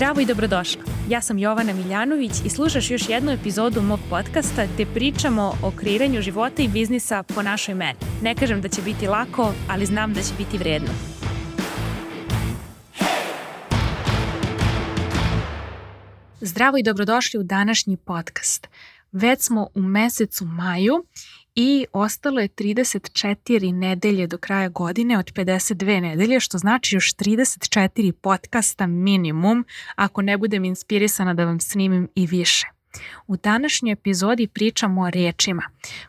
Zdravo 0.00 0.20
i 0.20 0.26
dobrodošla. 0.26 0.82
Ja 1.08 1.20
sam 1.20 1.38
Jovana 1.38 1.72
Miljanović 1.72 2.32
i 2.44 2.48
slušaš 2.48 2.90
još 2.90 3.08
jednu 3.08 3.32
epizodu 3.32 3.82
mog 3.82 4.00
podcasta 4.10 4.66
gde 4.74 4.86
pričamo 4.86 5.54
o 5.62 5.70
kreiranju 5.76 6.22
života 6.22 6.62
i 6.62 6.68
biznisa 6.68 7.22
po 7.22 7.42
našoj 7.42 7.74
meni. 7.74 7.98
Ne 8.22 8.34
kažem 8.34 8.60
da 8.60 8.68
će 8.68 8.82
biti 8.82 9.06
lako, 9.06 9.52
ali 9.68 9.86
znam 9.86 10.14
da 10.14 10.22
će 10.22 10.34
biti 10.38 10.58
vredno. 10.58 10.88
Zdravo 16.40 16.78
i 16.78 16.82
dobrodošli 16.82 17.40
u 17.40 17.42
današnji 17.42 17.96
podcast. 17.96 18.68
Već 19.12 19.40
smo 19.40 19.68
u 19.74 19.82
mesecu 19.82 20.44
maju 20.44 21.04
i 21.54 21.86
ostalo 21.92 22.40
je 22.40 22.48
34 22.48 23.72
nedelje 23.72 24.26
do 24.26 24.38
kraja 24.38 24.68
godine 24.68 25.18
od 25.18 25.32
52 25.32 26.00
nedelje, 26.00 26.40
što 26.40 26.58
znači 26.58 26.96
još 26.96 27.14
34 27.14 28.12
podcasta 28.12 28.86
minimum, 28.86 29.64
ako 29.94 30.22
ne 30.22 30.36
budem 30.36 30.64
inspirisana 30.64 31.34
da 31.34 31.44
vam 31.44 31.60
snimim 31.60 32.08
i 32.14 32.26
više. 32.26 32.66
U 33.26 33.36
današnjoj 33.36 33.92
epizodi 33.92 34.46
pričamo 34.46 35.02
o 35.02 35.10
rečima. 35.10 35.62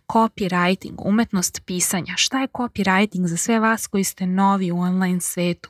Copywriting, 0.08 0.94
umetnost 0.98 1.62
pisanja. 1.66 2.14
Šta 2.17 2.42
je 2.42 2.48
copywriting 2.48 3.28
za 3.28 3.38
sve 3.38 3.59
vas 3.59 3.88
koji 3.88 4.03
ste 4.03 4.26
novi 4.26 4.72
u 4.72 4.80
online 4.80 5.22
svetu? 5.22 5.70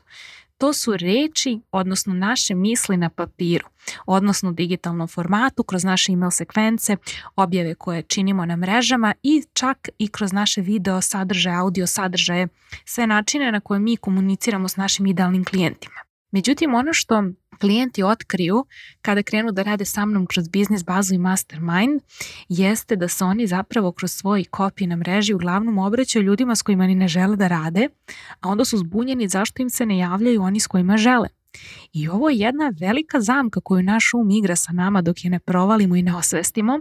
To 0.62 0.72
su 0.72 0.96
reči, 0.96 1.60
odnosno 1.72 2.14
naše 2.14 2.54
misli 2.54 2.96
na 2.96 3.08
papiru, 3.08 3.64
odnosno 4.06 4.48
u 4.48 4.52
digitalnom 4.52 5.08
formatu, 5.08 5.62
kroz 5.62 5.84
naše 5.84 6.12
email 6.12 6.30
sekvence, 6.30 6.96
objave 7.36 7.74
koje 7.74 8.02
činimo 8.02 8.46
na 8.46 8.56
mrežama 8.56 9.14
i 9.22 9.42
čak 9.52 9.88
i 9.98 10.08
kroz 10.08 10.32
naše 10.32 10.60
video 10.60 11.00
sadržaje, 11.00 11.56
audio 11.56 11.86
sadržaje, 11.86 12.48
sve 12.84 13.06
načine 13.06 13.52
na 13.52 13.60
koje 13.60 13.80
mi 13.80 13.96
komuniciramo 13.96 14.68
s 14.68 14.76
našim 14.76 15.06
idealnim 15.06 15.44
klijentima. 15.44 16.00
Međutim, 16.30 16.74
ono 16.74 16.92
što 16.92 17.24
klijenti 17.62 18.02
otkriju 18.02 18.64
kada 19.02 19.22
krenu 19.22 19.52
da 19.52 19.62
rade 19.62 19.84
sa 19.84 20.06
mnom 20.06 20.26
kroz 20.26 20.48
biznis 20.48 20.84
bazu 20.84 21.14
i 21.14 21.18
mastermind 21.18 22.00
jeste 22.48 22.96
da 22.96 23.08
se 23.08 23.24
oni 23.24 23.46
zapravo 23.46 23.92
kroz 23.92 24.12
svoj 24.12 24.44
kopij 24.44 24.86
na 24.86 24.96
mreži 24.96 25.34
uglavnom 25.34 25.78
obraćaju 25.78 26.22
ljudima 26.22 26.56
s 26.56 26.62
kojima 26.62 26.86
ni 26.86 26.94
ne 26.94 27.08
žele 27.08 27.36
da 27.36 27.48
rade, 27.48 27.88
a 28.40 28.48
onda 28.48 28.64
su 28.64 28.78
zbunjeni 28.78 29.28
zašto 29.28 29.62
im 29.62 29.70
se 29.70 29.86
ne 29.86 29.98
javljaju 29.98 30.42
oni 30.42 30.60
s 30.60 30.66
kojima 30.66 30.96
žele. 30.96 31.28
I 31.92 32.08
ovo 32.08 32.28
je 32.30 32.36
jedna 32.36 32.72
velika 32.80 33.20
zamka 33.20 33.60
koju 33.60 33.82
naš 33.82 34.14
um 34.14 34.30
igra 34.30 34.56
sa 34.56 34.72
nama 34.72 35.02
dok 35.02 35.24
je 35.24 35.30
ne 35.30 35.38
provalimo 35.38 35.96
i 35.96 36.02
ne 36.02 36.14
osvestimo, 36.16 36.80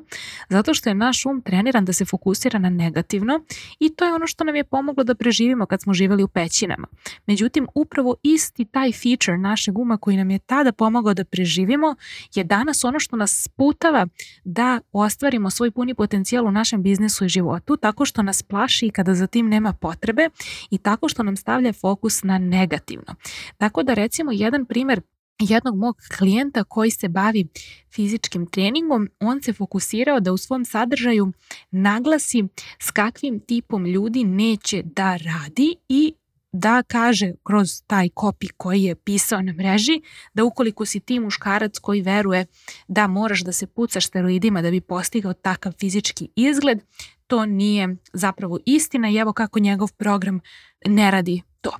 zato 0.50 0.74
što 0.74 0.90
je 0.90 0.96
naš 0.96 1.26
um 1.26 1.42
treniran 1.42 1.86
da 1.86 1.94
se 1.94 2.06
fokusira 2.06 2.60
na 2.60 2.70
negativno 2.70 3.42
i 3.80 3.90
to 3.90 4.06
je 4.06 4.14
ono 4.14 4.28
što 4.28 4.44
nam 4.44 4.56
je 4.56 4.64
pomoglo 4.64 5.04
da 5.04 5.16
preživimo 5.16 5.66
kad 5.66 5.82
smo 5.82 5.94
živjeli 5.94 6.24
u 6.24 6.28
pećinama. 6.28 6.88
Međutim, 7.28 7.68
upravo 7.76 8.16
isti 8.24 8.66
taj 8.66 8.92
feature 8.92 9.38
našeg 9.38 9.78
uma 9.78 9.98
koji 9.98 10.18
nam 10.18 10.32
je 10.32 10.40
tada 10.40 10.72
pomogao 10.72 11.14
da 11.14 11.26
preživimo 11.26 11.96
je 12.36 12.44
danas 12.44 12.84
ono 12.84 13.00
što 13.00 13.16
nas 13.16 13.44
sputava 13.44 14.08
da 14.44 14.80
ostvarimo 14.92 15.50
svoj 15.50 15.72
puni 15.72 15.94
potencijal 15.94 16.46
u 16.46 16.52
našem 16.52 16.84
biznesu 16.84 17.26
i 17.26 17.30
životu, 17.30 17.78
tako 17.78 18.06
što 18.06 18.22
nas 18.22 18.44
plaši 18.44 18.86
i 18.86 18.92
kada 18.92 19.16
za 19.16 19.28
tim 19.28 19.50
nema 19.50 19.74
potrebe 19.74 20.30
i 20.70 20.78
tako 20.78 21.10
što 21.10 21.24
nam 21.24 21.38
stavlja 21.38 21.74
fokus 21.74 22.24
na 22.24 22.38
negativno. 22.38 23.16
Tako 23.58 23.84
da 23.84 23.94
recimo 23.94 24.32
jedan 24.32 24.66
primer 24.66 25.01
jednog 25.50 25.78
mog 25.78 25.96
klijenta 26.18 26.64
koji 26.64 26.92
se 26.92 27.10
bavi 27.10 27.48
fizičkim 27.94 28.46
treningom, 28.46 29.10
on 29.20 29.42
se 29.42 29.54
fokusirao 29.54 30.20
da 30.20 30.32
u 30.32 30.38
svom 30.38 30.66
sadržaju 30.66 31.32
naglasi 31.72 32.44
s 32.80 32.92
kakvim 32.92 33.40
tipom 33.40 33.86
ljudi 33.86 34.24
neće 34.24 34.84
da 34.84 35.16
radi 35.16 35.76
i 35.90 36.14
da 36.52 36.84
kaže 36.84 37.34
kroz 37.44 37.82
taj 37.88 38.10
kopi 38.10 38.48
koji 38.48 38.84
je 38.84 38.96
pisao 38.96 39.42
na 39.42 39.54
mreži 39.54 40.02
da 40.34 40.44
ukoliko 40.44 40.86
si 40.86 41.00
ti 41.00 41.20
muškarac 41.20 41.80
koji 41.80 42.02
veruje 42.02 42.46
da 42.88 43.08
moraš 43.08 43.44
da 43.44 43.52
se 43.52 43.68
pucaš 43.68 44.08
steroidima 44.08 44.62
da 44.62 44.72
bi 44.72 44.82
postigao 44.82 45.34
takav 45.34 45.74
fizički 45.80 46.30
izgled, 46.36 46.80
to 47.28 47.46
nije 47.46 47.96
zapravo 48.14 48.60
istina 48.66 49.10
i 49.10 49.16
evo 49.16 49.34
kako 49.34 49.60
njegov 49.60 49.90
program 49.98 50.40
ne 50.86 51.12
radi 51.12 51.42
to. 51.62 51.72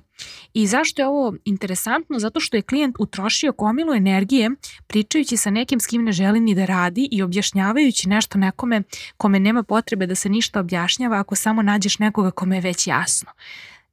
I 0.54 0.66
zašto 0.66 1.02
je 1.02 1.06
ovo 1.06 1.34
interesantno? 1.44 2.18
Zato 2.18 2.40
što 2.40 2.56
je 2.56 2.62
klijent 2.62 2.96
utrošio 2.98 3.52
komilu 3.52 3.94
energije 3.94 4.50
pričajući 4.86 5.36
sa 5.36 5.50
nekim 5.50 5.80
s 5.80 5.86
kim 5.86 6.04
ne 6.04 6.12
želi 6.12 6.40
ni 6.40 6.54
da 6.54 6.64
radi 6.64 7.08
i 7.10 7.22
objašnjavajući 7.22 8.08
nešto 8.08 8.38
nekome 8.38 8.82
kome 9.16 9.40
nema 9.40 9.62
potrebe 9.62 10.06
da 10.06 10.14
se 10.14 10.28
ništa 10.28 10.60
objašnjava 10.60 11.18
ako 11.18 11.34
samo 11.34 11.62
nađeš 11.62 11.98
nekoga 11.98 12.30
kome 12.30 12.56
je 12.56 12.60
već 12.60 12.86
jasno. 12.86 13.30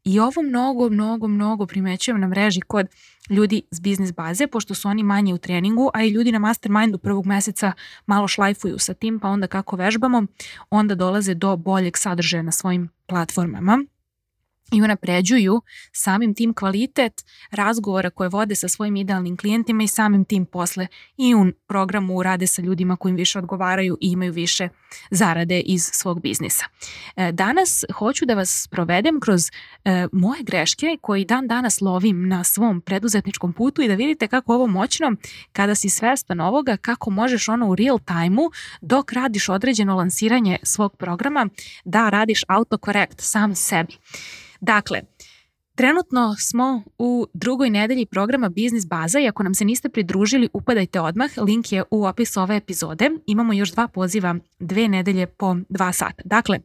I 0.04 0.20
ovo 0.20 0.42
mnogo, 0.42 0.90
mnogo, 0.90 1.28
mnogo 1.28 1.66
primećujem 1.66 2.20
na 2.20 2.28
mreži 2.28 2.62
kod 2.62 2.88
ljudi 3.30 3.62
s 3.72 3.80
biznis 3.80 4.14
baze, 4.14 4.48
pošto 4.48 4.74
su 4.74 4.88
oni 4.88 5.04
manje 5.04 5.34
u 5.34 5.38
treningu, 5.38 5.90
a 5.94 6.04
i 6.04 6.10
ljudi 6.10 6.32
na 6.32 6.40
mastermindu 6.40 6.98
prvog 6.98 7.26
meseca 7.26 7.72
malo 8.06 8.28
šlajfuju 8.28 8.80
sa 8.80 8.94
tim, 8.94 9.20
pa 9.20 9.28
onda 9.28 9.48
kako 9.48 9.76
vežbamo, 9.76 10.24
onda 10.70 10.96
dolaze 10.96 11.34
do 11.34 11.58
boljeg 11.58 11.98
sadržaja 11.98 12.44
na 12.44 12.52
svojim 12.52 12.90
platformama 13.08 13.86
i 14.72 14.82
unapređuju 14.82 15.62
samim 15.92 16.34
tim 16.34 16.54
kvalitet 16.54 17.26
razgovora 17.52 18.10
koje 18.10 18.30
vode 18.30 18.56
sa 18.56 18.68
svojim 18.68 18.96
idealnim 18.96 19.38
klijentima 19.38 19.84
i 19.84 19.88
samim 19.88 20.26
tim 20.26 20.46
posle 20.46 20.88
i 21.18 21.36
u 21.36 21.46
programu 21.68 22.24
rade 22.24 22.48
sa 22.48 22.62
ljudima 22.62 22.96
kojim 22.96 23.16
više 23.16 23.40
odgovaraju 23.40 23.98
i 24.02 24.12
imaju 24.12 24.34
više 24.34 24.70
zarade 25.12 25.60
iz 25.60 25.90
svog 25.94 26.22
biznisa. 26.22 26.66
E, 27.16 27.32
danas 27.32 27.86
hoću 27.94 28.26
da 28.26 28.34
vas 28.34 28.68
provedem 28.72 29.20
kroz 29.20 29.42
e, 29.86 30.08
moje 30.12 30.44
greške 30.44 30.98
koji 31.02 31.26
dan 31.26 31.48
danas 31.48 31.82
lovim 31.82 32.28
na 32.28 32.44
svom 32.44 32.82
preduzetničkom 32.82 33.54
putu 33.54 33.82
i 33.82 33.88
da 33.88 33.96
vidite 33.96 34.28
kako 34.28 34.54
ovo 34.54 34.68
moćno 34.68 35.12
kada 35.54 35.76
si 35.76 35.90
svestan 35.90 36.40
ovoga, 36.40 36.78
kako 36.78 37.10
možeš 37.10 37.50
ono 37.50 37.70
u 37.70 37.76
real 37.76 38.00
time-u 38.00 38.52
dok 38.82 39.14
radiš 39.14 39.50
određeno 39.50 39.96
lansiranje 39.96 40.58
svog 40.64 40.98
programa 40.98 41.50
da 41.86 42.10
radiš 42.10 42.42
autokorekt 42.48 43.22
sam 43.22 43.56
sebi. 43.56 43.94
Dakle, 44.62 45.02
Trenutno 45.80 46.36
smo 46.36 46.84
u 46.98 47.28
drugoj 47.34 47.70
nedelji 47.70 48.06
programa 48.06 48.50
Biznis 48.50 48.88
Baza 48.88 49.20
i 49.20 49.28
ako 49.28 49.44
nam 49.44 49.54
se 49.54 49.66
niste 49.66 49.90
pridružili, 49.90 50.50
upadajte 50.54 51.02
odmah, 51.02 51.32
link 51.38 51.72
je 51.72 51.84
u 51.92 52.06
opisu 52.06 52.42
ove 52.42 52.56
epizode. 52.56 53.10
Imamo 53.26 53.54
još 53.54 53.72
dva 53.72 53.88
poziva, 53.88 54.36
dve 54.60 54.88
nedelje 54.88 55.28
po 55.28 55.56
dva 55.70 55.94
sata. 55.94 56.22
Dakle, 56.26 56.60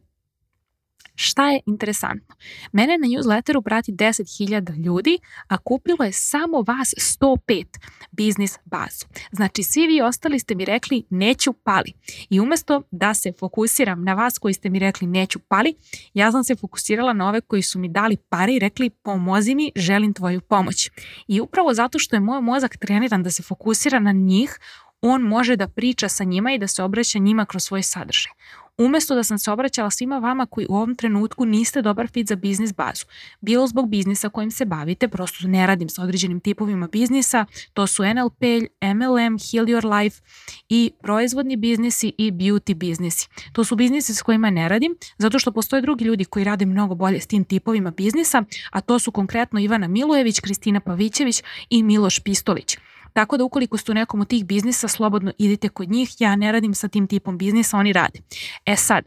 Šta 1.15 1.49
je 1.49 1.59
interesantno? 1.65 2.35
Mene 2.71 2.97
na 2.97 3.07
newsletteru 3.07 3.61
prati 3.63 3.91
10.000 3.91 4.85
ljudi, 4.85 5.19
a 5.47 5.57
kupilo 5.57 6.05
je 6.05 6.11
samo 6.11 6.61
vas 6.61 6.93
105 6.97 7.65
biznis 8.11 8.57
bazu. 8.65 9.05
Znači, 9.31 9.63
svi 9.63 9.87
vi 9.87 10.01
ostali 10.01 10.39
ste 10.39 10.55
mi 10.55 10.65
rekli 10.65 11.03
neću 11.09 11.53
pali. 11.53 11.93
I 12.29 12.39
umesto 12.39 12.81
da 12.91 13.13
se 13.13 13.33
fokusiram 13.39 14.03
na 14.03 14.13
vas 14.13 14.37
koji 14.37 14.53
ste 14.53 14.69
mi 14.69 14.79
rekli 14.79 15.07
neću 15.07 15.39
pali, 15.39 15.75
ja 16.13 16.31
sam 16.31 16.43
se 16.43 16.55
fokusirala 16.55 17.13
na 17.13 17.29
ove 17.29 17.41
koji 17.41 17.61
su 17.61 17.79
mi 17.79 17.89
dali 17.89 18.17
pare 18.17 18.53
i 18.53 18.59
rekli 18.59 18.89
pomozi 18.89 19.55
mi, 19.55 19.71
želim 19.75 20.13
tvoju 20.13 20.41
pomoć. 20.41 20.89
I 21.27 21.41
upravo 21.41 21.73
zato 21.73 21.99
što 21.99 22.15
je 22.15 22.19
moj 22.19 22.41
mozak 22.41 22.77
treniran 22.77 23.23
da 23.23 23.31
se 23.31 23.43
fokusira 23.43 23.99
na 23.99 24.11
njih, 24.11 24.59
on 25.01 25.21
može 25.21 25.55
da 25.55 25.67
priča 25.67 26.09
sa 26.09 26.23
njima 26.23 26.53
i 26.53 26.57
da 26.57 26.67
se 26.67 26.83
obraća 26.83 27.19
njima 27.19 27.45
kroz 27.45 27.63
svoj 27.63 27.83
sadržaj 27.83 28.31
umesto 28.77 29.15
da 29.15 29.23
sam 29.23 29.39
se 29.39 29.51
obraćala 29.51 29.89
svima 29.89 30.19
vama 30.19 30.45
koji 30.45 30.67
u 30.69 30.75
ovom 30.75 30.95
trenutku 30.95 31.45
niste 31.45 31.81
dobar 31.81 32.07
fit 32.07 32.27
za 32.27 32.35
biznis 32.35 32.73
bazu. 32.73 33.05
Bilo 33.41 33.67
zbog 33.67 33.89
biznisa 33.89 34.29
kojim 34.29 34.51
se 34.51 34.65
bavite, 34.65 35.07
prosto 35.07 35.47
ne 35.47 35.67
radim 35.67 35.89
sa 35.89 36.03
određenim 36.03 36.39
tipovima 36.39 36.87
biznisa, 36.87 37.45
to 37.73 37.87
su 37.87 38.03
NLP, 38.03 38.41
MLM, 38.81 39.37
Heal 39.39 39.65
Your 39.65 39.99
Life 39.99 40.21
i 40.69 40.91
proizvodni 41.03 41.55
biznisi 41.55 42.13
i 42.17 42.31
beauty 42.31 42.73
biznisi. 42.73 43.27
To 43.53 43.63
su 43.63 43.75
biznisi 43.75 44.13
s 44.13 44.21
kojima 44.21 44.49
ne 44.49 44.69
radim, 44.69 44.95
zato 45.17 45.39
što 45.39 45.51
postoje 45.51 45.81
drugi 45.81 46.05
ljudi 46.05 46.25
koji 46.25 46.45
rade 46.45 46.65
mnogo 46.65 46.95
bolje 46.95 47.21
s 47.21 47.27
tim 47.27 47.43
tipovima 47.43 47.91
biznisa, 47.91 48.43
a 48.71 48.81
to 48.81 48.99
su 48.99 49.11
konkretno 49.11 49.59
Ivana 49.59 49.87
Milojević, 49.87 50.39
Kristina 50.39 50.79
Pavićević 50.79 51.43
i 51.69 51.83
Miloš 51.83 52.19
Pistolić. 52.19 52.77
Tako 53.15 53.37
da 53.37 53.43
ukoliko 53.43 53.77
ste 53.77 53.91
u 53.91 53.95
nekom 53.95 54.21
od 54.21 54.27
tih 54.27 54.45
biznisa, 54.45 54.87
slobodno 54.87 55.31
idite 55.37 55.69
kod 55.69 55.89
njih. 55.89 56.09
Ja 56.19 56.35
ne 56.35 56.51
radim 56.51 56.73
sa 56.73 56.87
tim 56.87 57.07
tipom 57.07 57.37
biznisa, 57.37 57.77
oni 57.77 57.93
rade. 57.93 58.19
E 58.65 58.75
sad, 58.75 59.05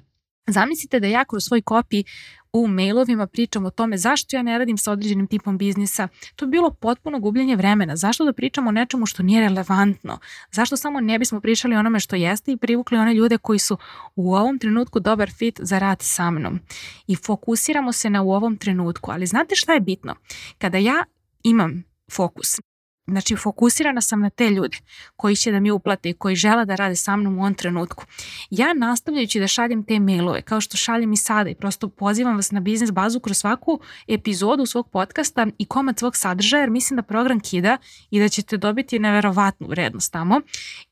Zamislite 0.49 1.00
da 1.00 1.06
ja 1.06 1.25
kroz 1.25 1.44
svoj 1.44 1.62
kopi 1.62 2.05
u 2.53 2.67
mailovima 2.67 3.27
pričam 3.27 3.67
o 3.67 3.71
tome 3.71 3.99
zašto 3.99 4.37
ja 4.37 4.43
ne 4.43 4.59
radim 4.59 4.79
sa 4.79 4.93
određenim 4.93 5.27
tipom 5.27 5.59
biznisa. 5.59 6.09
To 6.37 6.44
je 6.44 6.49
bilo 6.49 6.71
potpuno 6.71 7.21
gubljenje 7.21 7.56
vremena. 7.56 7.97
Zašto 7.97 8.25
da 8.25 8.33
pričamo 8.33 8.69
o 8.69 8.73
nečemu 8.73 9.06
što 9.06 9.23
nije 9.23 9.41
relevantno? 9.41 10.19
Zašto 10.53 10.77
samo 10.77 11.00
ne 11.00 11.19
bismo 11.19 11.41
pričali 11.41 11.77
o 11.77 11.79
onome 11.79 12.00
što 12.00 12.17
jeste 12.17 12.53
i 12.53 12.56
privukli 12.56 12.99
one 12.99 13.15
ljude 13.15 13.38
koji 13.38 13.59
su 13.59 13.79
u 14.17 14.35
ovom 14.35 14.59
trenutku 14.59 15.00
dobar 15.00 15.31
fit 15.31 15.61
za 15.62 15.79
rad 15.79 15.99
sa 16.03 16.31
mnom? 16.31 16.61
I 17.06 17.17
fokusiramo 17.17 17.93
se 17.93 18.11
na 18.11 18.23
u 18.23 18.33
ovom 18.33 18.56
trenutku. 18.56 19.11
Ali 19.11 19.27
znate 19.27 19.55
šta 19.55 19.73
je 19.73 19.81
bitno? 19.81 20.15
Kada 20.59 20.79
ja 20.79 21.05
imam 21.43 21.85
fokus 22.12 22.59
znači 23.09 23.37
fokusirana 23.37 24.01
sam 24.01 24.21
na 24.21 24.31
te 24.31 24.51
ljude 24.51 24.77
koji 25.17 25.37
će 25.37 25.53
da 25.53 25.61
mi 25.61 25.71
uplate 25.71 26.11
i 26.11 26.13
koji 26.13 26.37
žele 26.37 26.65
da 26.65 26.75
rade 26.75 26.97
sa 26.97 27.17
mnom 27.17 27.39
u 27.39 27.41
ovom 27.41 27.55
trenutku. 27.55 28.05
Ja 28.51 28.75
nastavljajući 28.75 29.41
da 29.41 29.47
šaljem 29.47 29.85
te 29.85 30.01
mailove, 30.01 30.43
kao 30.43 30.61
što 30.61 30.77
šaljem 30.77 31.13
i 31.13 31.17
sada 31.17 31.51
i 31.51 31.55
prosto 31.55 31.89
pozivam 31.89 32.37
vas 32.37 32.51
na 32.51 32.61
biznis 32.61 32.91
bazu 32.91 33.21
kroz 33.21 33.39
svaku 33.39 33.81
epizodu 34.09 34.67
svog 34.67 34.91
podcasta 34.91 35.47
i 35.59 35.65
komad 35.65 35.99
svog 35.99 36.17
sadržaja, 36.17 36.61
jer 36.61 36.71
mislim 36.71 36.97
da 36.97 37.03
program 37.03 37.41
kida 37.41 37.77
i 38.11 38.21
da 38.21 38.29
ćete 38.29 38.57
dobiti 38.57 38.99
neverovatnu 38.99 39.67
vrednost 39.67 40.13
tamo. 40.13 40.41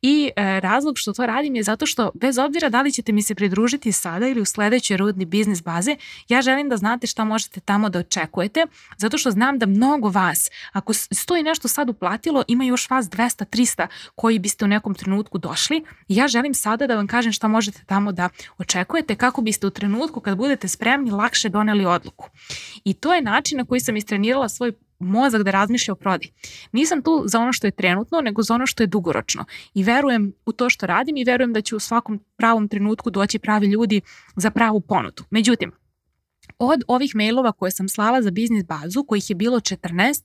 I 0.02 0.30
e, 0.36 0.60
razlog 0.60 0.94
što 0.98 1.12
to 1.12 1.26
radim 1.26 1.56
je 1.56 1.62
zato 1.62 1.86
što 1.86 2.10
bez 2.14 2.38
obzira 2.38 2.68
da 2.68 2.82
li 2.82 2.92
ćete 2.92 3.12
mi 3.12 3.22
se 3.22 3.34
pridružiti 3.34 3.92
sada 3.92 4.28
ili 4.28 4.40
u 4.40 4.44
sledećoj 4.44 4.96
rudni 4.96 5.24
biznis 5.24 5.62
baze, 5.62 5.96
ja 6.28 6.42
želim 6.42 6.68
da 6.68 6.76
znate 6.76 7.06
šta 7.06 7.24
možete 7.24 7.60
tamo 7.60 7.88
da 7.88 7.98
očekujete, 7.98 8.66
zato 8.96 9.18
što 9.18 9.30
znam 9.30 9.58
da 9.58 9.66
mnogo 9.66 10.08
vas, 10.08 10.50
ako 10.72 10.92
stoji 10.92 11.42
nešto 11.42 11.68
sad 11.68 11.90
uplatilo, 12.06 12.44
ima 12.48 12.64
još 12.64 12.90
vas 12.90 13.06
200, 13.06 13.44
300 13.44 13.86
koji 14.14 14.38
biste 14.38 14.64
u 14.64 14.68
nekom 14.68 14.94
trenutku 14.94 15.38
došli. 15.38 15.84
Ja 16.08 16.28
želim 16.28 16.54
sada 16.54 16.86
da 16.86 16.96
vam 16.96 17.06
kažem 17.06 17.32
šta 17.32 17.48
možete 17.48 17.84
tamo 17.86 18.12
da 18.12 18.28
očekujete 18.58 19.14
kako 19.16 19.42
biste 19.42 19.66
u 19.66 19.70
trenutku 19.70 20.20
kad 20.20 20.36
budete 20.36 20.68
spremni 20.68 21.10
lakše 21.10 21.48
doneli 21.48 21.86
odluku. 21.86 22.28
I 22.84 22.94
to 22.94 23.14
je 23.14 23.22
način 23.22 23.58
na 23.58 23.64
koji 23.64 23.80
sam 23.80 23.96
istrenirala 23.96 24.48
svoj 24.48 24.72
mozak 24.98 25.42
da 25.42 25.50
razmišlja 25.50 25.92
o 25.92 25.96
prodi. 25.96 26.32
Nisam 26.72 27.02
tu 27.02 27.22
za 27.26 27.40
ono 27.40 27.52
što 27.52 27.66
je 27.66 27.70
trenutno, 27.70 28.20
nego 28.20 28.42
za 28.42 28.54
ono 28.54 28.66
što 28.66 28.82
je 28.82 28.86
dugoročno. 28.86 29.44
I 29.74 29.82
verujem 29.82 30.32
u 30.46 30.52
to 30.52 30.70
što 30.70 30.86
radim 30.86 31.16
i 31.16 31.24
verujem 31.24 31.52
da 31.52 31.60
će 31.60 31.76
u 31.76 31.80
svakom 31.80 32.20
pravom 32.36 32.68
trenutku 32.68 33.10
doći 33.10 33.38
pravi 33.38 33.66
ljudi 33.66 34.00
za 34.36 34.50
pravu 34.50 34.80
ponudu. 34.80 35.24
Međutim, 35.30 35.72
od 36.58 36.82
ovih 36.88 37.14
mailova 37.14 37.52
koje 37.52 37.70
sam 37.70 37.88
slala 37.88 38.22
za 38.22 38.30
biznis 38.30 38.64
bazu, 38.64 39.04
kojih 39.04 39.30
je 39.30 39.36
bilo 39.36 39.60
14, 39.60 40.24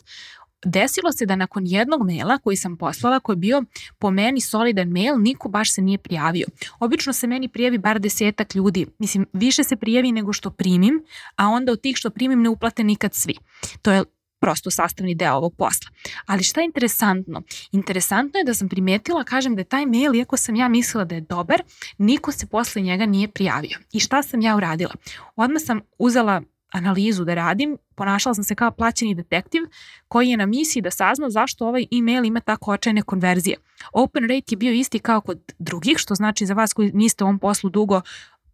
desilo 0.65 1.11
se 1.11 1.25
da 1.25 1.35
nakon 1.35 1.63
jednog 1.67 2.05
maila 2.05 2.37
koji 2.37 2.57
sam 2.57 2.77
poslala, 2.77 3.19
koji 3.19 3.33
je 3.33 3.37
bio 3.37 3.63
po 3.99 4.11
meni 4.11 4.41
solidan 4.41 4.89
mail, 4.89 5.17
niko 5.17 5.49
baš 5.49 5.73
se 5.73 5.81
nije 5.81 5.97
prijavio. 5.97 6.47
Obično 6.79 7.13
se 7.13 7.27
meni 7.27 7.47
prijavi 7.47 7.77
bar 7.77 7.99
desetak 7.99 8.55
ljudi. 8.55 8.87
Mislim, 8.99 9.25
više 9.33 9.63
se 9.63 9.75
prijavi 9.75 10.11
nego 10.11 10.33
što 10.33 10.49
primim, 10.49 11.03
a 11.35 11.47
onda 11.47 11.71
od 11.71 11.81
tih 11.81 11.97
što 11.97 12.09
primim 12.09 12.41
ne 12.41 12.49
uplate 12.49 12.83
nikad 12.83 13.13
svi. 13.13 13.35
To 13.81 13.91
je 13.91 14.03
prosto 14.41 14.71
sastavni 14.71 15.15
deo 15.15 15.35
ovog 15.35 15.55
posla. 15.57 15.91
Ali 16.25 16.43
šta 16.43 16.61
je 16.61 16.65
interesantno? 16.65 17.41
Interesantno 17.71 18.39
je 18.39 18.43
da 18.43 18.53
sam 18.53 18.69
primetila, 18.69 19.23
kažem 19.23 19.55
da 19.55 19.61
je 19.61 19.65
taj 19.65 19.85
mail, 19.85 20.15
iako 20.15 20.37
sam 20.37 20.55
ja 20.55 20.67
mislila 20.67 21.05
da 21.05 21.15
je 21.15 21.21
dobar, 21.21 21.63
niko 21.97 22.31
se 22.31 22.45
posle 22.47 22.81
njega 22.81 23.05
nije 23.05 23.27
prijavio. 23.27 23.77
I 23.91 23.99
šta 23.99 24.23
sam 24.23 24.41
ja 24.41 24.55
uradila? 24.55 24.93
Odmah 25.35 25.61
sam 25.61 25.81
uzela 25.97 26.41
analizu 26.71 27.25
da 27.25 27.33
radim, 27.33 27.77
ponašala 27.95 28.33
sam 28.35 28.43
se 28.43 28.55
kao 28.55 28.71
plaćeni 28.71 29.15
detektiv 29.15 29.61
koji 30.07 30.29
je 30.29 30.37
na 30.37 30.45
misiji 30.45 30.81
da 30.81 30.91
sazna 30.91 31.29
zašto 31.29 31.67
ovaj 31.67 31.85
e-mail 31.91 32.25
ima 32.25 32.39
tako 32.39 32.71
očajne 32.71 33.01
konverzije. 33.01 33.57
Open 33.93 34.23
rate 34.23 34.45
je 34.49 34.57
bio 34.57 34.73
isti 34.73 34.99
kao 34.99 35.21
kod 35.21 35.53
drugih, 35.59 35.97
što 35.97 36.15
znači 36.15 36.45
za 36.45 36.53
vas 36.53 36.73
koji 36.73 36.91
niste 36.93 37.23
u 37.23 37.27
ovom 37.27 37.39
poslu 37.39 37.69
dugo, 37.69 38.01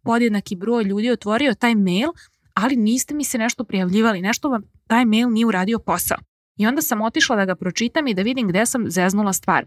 podjednaki 0.02 0.56
broj 0.56 0.84
ljudi 0.84 1.10
otvorio 1.10 1.54
taj 1.54 1.74
mail, 1.74 2.08
ali 2.54 2.76
niste 2.76 3.14
mi 3.14 3.24
se 3.24 3.38
nešto 3.38 3.64
prijavljivali, 3.64 4.22
nešto 4.22 4.48
vam 4.48 4.62
taj 4.86 5.04
mail 5.04 5.30
nije 5.30 5.46
uradio 5.46 5.78
posao. 5.78 6.18
I 6.56 6.66
onda 6.66 6.82
sam 6.82 7.02
otišla 7.02 7.36
da 7.36 7.44
ga 7.44 7.54
pročitam 7.54 8.06
i 8.06 8.14
da 8.14 8.22
vidim 8.22 8.48
gde 8.48 8.66
sam 8.66 8.90
zeznula 8.90 9.32
stvar. 9.32 9.66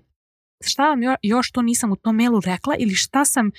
Šta 0.66 0.90
vam 0.90 1.00
još 1.22 1.52
to 1.52 1.62
nisam 1.62 1.92
u 1.92 1.96
tom 1.96 2.16
mailu 2.16 2.42
rekla 2.46 2.76
ili 2.80 2.96
šta 2.96 3.26
sam 3.26 3.52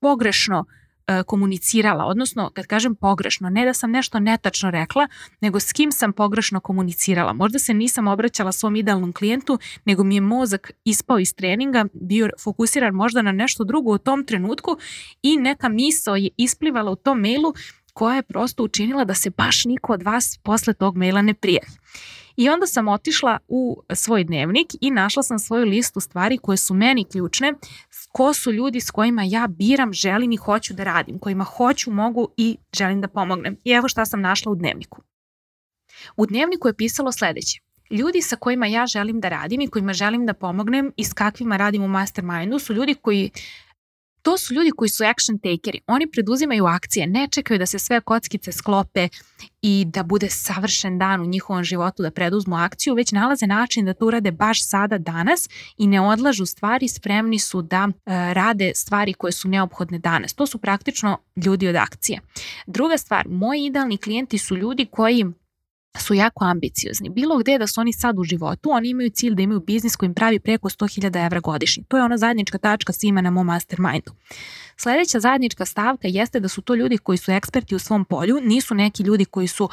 pogrešno 0.00 0.64
e, 0.68 0.79
komunicirala, 1.26 2.04
odnosno 2.04 2.50
kad 2.54 2.66
kažem 2.66 2.94
pogrešno, 2.94 3.50
ne 3.50 3.64
da 3.64 3.74
sam 3.74 3.90
nešto 3.90 4.18
netačno 4.18 4.70
rekla, 4.70 5.08
nego 5.40 5.60
s 5.60 5.72
kim 5.72 5.92
sam 5.92 6.12
pogrešno 6.12 6.60
komunicirala. 6.60 7.32
Možda 7.32 7.58
se 7.58 7.74
nisam 7.74 8.08
obraćala 8.08 8.52
svom 8.52 8.76
idealnom 8.76 9.12
klijentu, 9.12 9.58
nego 9.84 10.04
mi 10.04 10.14
je 10.14 10.20
mozak 10.20 10.72
ispao 10.84 11.18
iz 11.18 11.34
treninga, 11.34 11.84
bio 11.92 12.30
fokusiran 12.42 12.94
možda 12.94 13.22
na 13.22 13.32
nešto 13.32 13.64
drugo 13.64 13.92
u 13.92 13.98
tom 13.98 14.24
trenutku 14.24 14.76
i 15.22 15.36
neka 15.36 15.68
misao 15.68 16.16
je 16.16 16.30
isplivala 16.36 16.90
u 16.90 16.96
tom 16.96 17.20
mailu 17.20 17.54
koja 17.92 18.16
je 18.16 18.22
prosto 18.22 18.64
učinila 18.64 19.04
da 19.04 19.14
se 19.14 19.30
baš 19.30 19.64
niko 19.64 19.92
od 19.92 20.02
vas 20.02 20.38
posle 20.42 20.74
tog 20.74 20.96
maila 20.96 21.22
ne 21.22 21.34
prijavi. 21.34 21.72
I 22.36 22.48
onda 22.48 22.66
sam 22.66 22.88
otišla 22.88 23.38
u 23.48 23.82
svoj 23.94 24.24
dnevnik 24.24 24.66
i 24.80 24.90
našla 24.90 25.22
sam 25.22 25.38
svoju 25.38 25.64
listu 25.64 26.00
stvari 26.00 26.38
koje 26.38 26.56
su 26.56 26.74
meni 26.74 27.04
ključne, 27.04 27.54
ko 28.12 28.34
su 28.34 28.52
ljudi 28.52 28.80
s 28.80 28.90
kojima 28.90 29.22
ja 29.22 29.46
biram, 29.46 29.92
želim 29.92 30.32
i 30.32 30.36
hoću 30.36 30.74
da 30.74 30.84
radim, 30.84 31.18
kojima 31.18 31.44
hoću, 31.44 31.90
mogu 31.90 32.28
i 32.36 32.56
želim 32.76 33.00
da 33.00 33.08
pomognem. 33.08 33.56
I 33.64 33.70
evo 33.70 33.88
šta 33.88 34.06
sam 34.06 34.20
našla 34.20 34.52
u 34.52 34.54
dnevniku. 34.54 35.02
U 36.16 36.26
dnevniku 36.26 36.68
je 36.68 36.76
pisalo 36.76 37.12
sledeće. 37.12 37.60
Ljudi 37.90 38.22
sa 38.22 38.36
kojima 38.36 38.66
ja 38.66 38.86
želim 38.86 39.20
da 39.20 39.28
radim 39.28 39.60
i 39.60 39.68
kojima 39.68 39.92
želim 39.92 40.26
da 40.26 40.34
pomognem 40.34 40.92
i 40.96 41.04
s 41.04 41.12
kakvima 41.12 41.56
radim 41.56 41.82
u 41.82 41.88
mastermindu 41.88 42.58
su 42.58 42.74
ljudi 42.74 42.94
koji 42.94 43.30
To 44.22 44.38
su 44.38 44.54
ljudi 44.54 44.70
koji 44.76 44.88
su 44.88 45.04
action 45.04 45.38
takeri. 45.38 45.80
Oni 45.86 46.10
preduzimaju 46.10 46.66
akcije, 46.66 47.06
ne 47.06 47.28
čekaju 47.30 47.58
da 47.58 47.66
se 47.66 47.78
sve 47.78 48.00
kockice 48.00 48.52
sklope 48.52 49.08
i 49.62 49.84
da 49.88 50.02
bude 50.02 50.28
savršen 50.28 50.98
dan 50.98 51.20
u 51.20 51.26
njihovom 51.26 51.64
životu 51.64 52.02
da 52.02 52.10
preduzmu 52.10 52.56
akciju, 52.56 52.94
već 52.94 53.12
nalaze 53.12 53.46
način 53.46 53.84
da 53.84 53.94
to 53.94 54.06
urade 54.06 54.30
baš 54.30 54.68
sada, 54.68 54.98
danas 54.98 55.48
i 55.76 55.86
ne 55.86 56.00
odlažu 56.00 56.46
stvari, 56.46 56.88
spremni 56.88 57.38
su 57.38 57.62
da 57.62 57.88
e, 57.88 58.34
rade 58.34 58.72
stvari 58.74 59.12
koje 59.12 59.32
su 59.32 59.48
neophodne 59.48 59.98
danas. 59.98 60.34
To 60.34 60.46
su 60.46 60.58
praktično 60.58 61.18
ljudi 61.36 61.68
od 61.68 61.76
akcije. 61.76 62.20
Druga 62.66 62.98
stvar, 62.98 63.28
moji 63.28 63.66
idealni 63.66 63.98
klijenti 63.98 64.38
su 64.38 64.56
ljudi 64.56 64.86
koji 64.90 65.26
su 65.98 66.14
jako 66.14 66.44
ambiciozni. 66.44 67.08
Bilo 67.08 67.38
gde 67.38 67.58
da 67.58 67.66
su 67.66 67.80
oni 67.80 67.92
sad 67.92 68.18
u 68.18 68.24
životu, 68.24 68.70
oni 68.72 68.88
imaju 68.88 69.10
cilj 69.10 69.34
da 69.34 69.42
imaju 69.42 69.60
biznis 69.60 69.96
koji 69.96 70.06
im 70.06 70.14
pravi 70.14 70.40
preko 70.40 70.68
100.000 70.68 71.26
evra 71.26 71.40
godišnje. 71.40 71.82
To 71.88 71.96
je 71.96 72.02
ona 72.02 72.18
zajednička 72.18 72.58
tačka 72.58 72.92
svima 72.92 73.20
na 73.20 73.30
mom 73.30 73.46
mastermindu. 73.46 74.12
Sledeća 74.76 75.20
zajednička 75.20 75.66
stavka 75.66 76.08
jeste 76.08 76.40
da 76.40 76.48
su 76.48 76.62
to 76.62 76.74
ljudi 76.74 76.98
koji 76.98 77.18
su 77.18 77.32
eksperti 77.32 77.74
u 77.74 77.78
svom 77.78 78.04
polju, 78.04 78.40
nisu 78.42 78.74
neki 78.74 79.02
ljudi 79.02 79.24
koji 79.24 79.46
su 79.46 79.68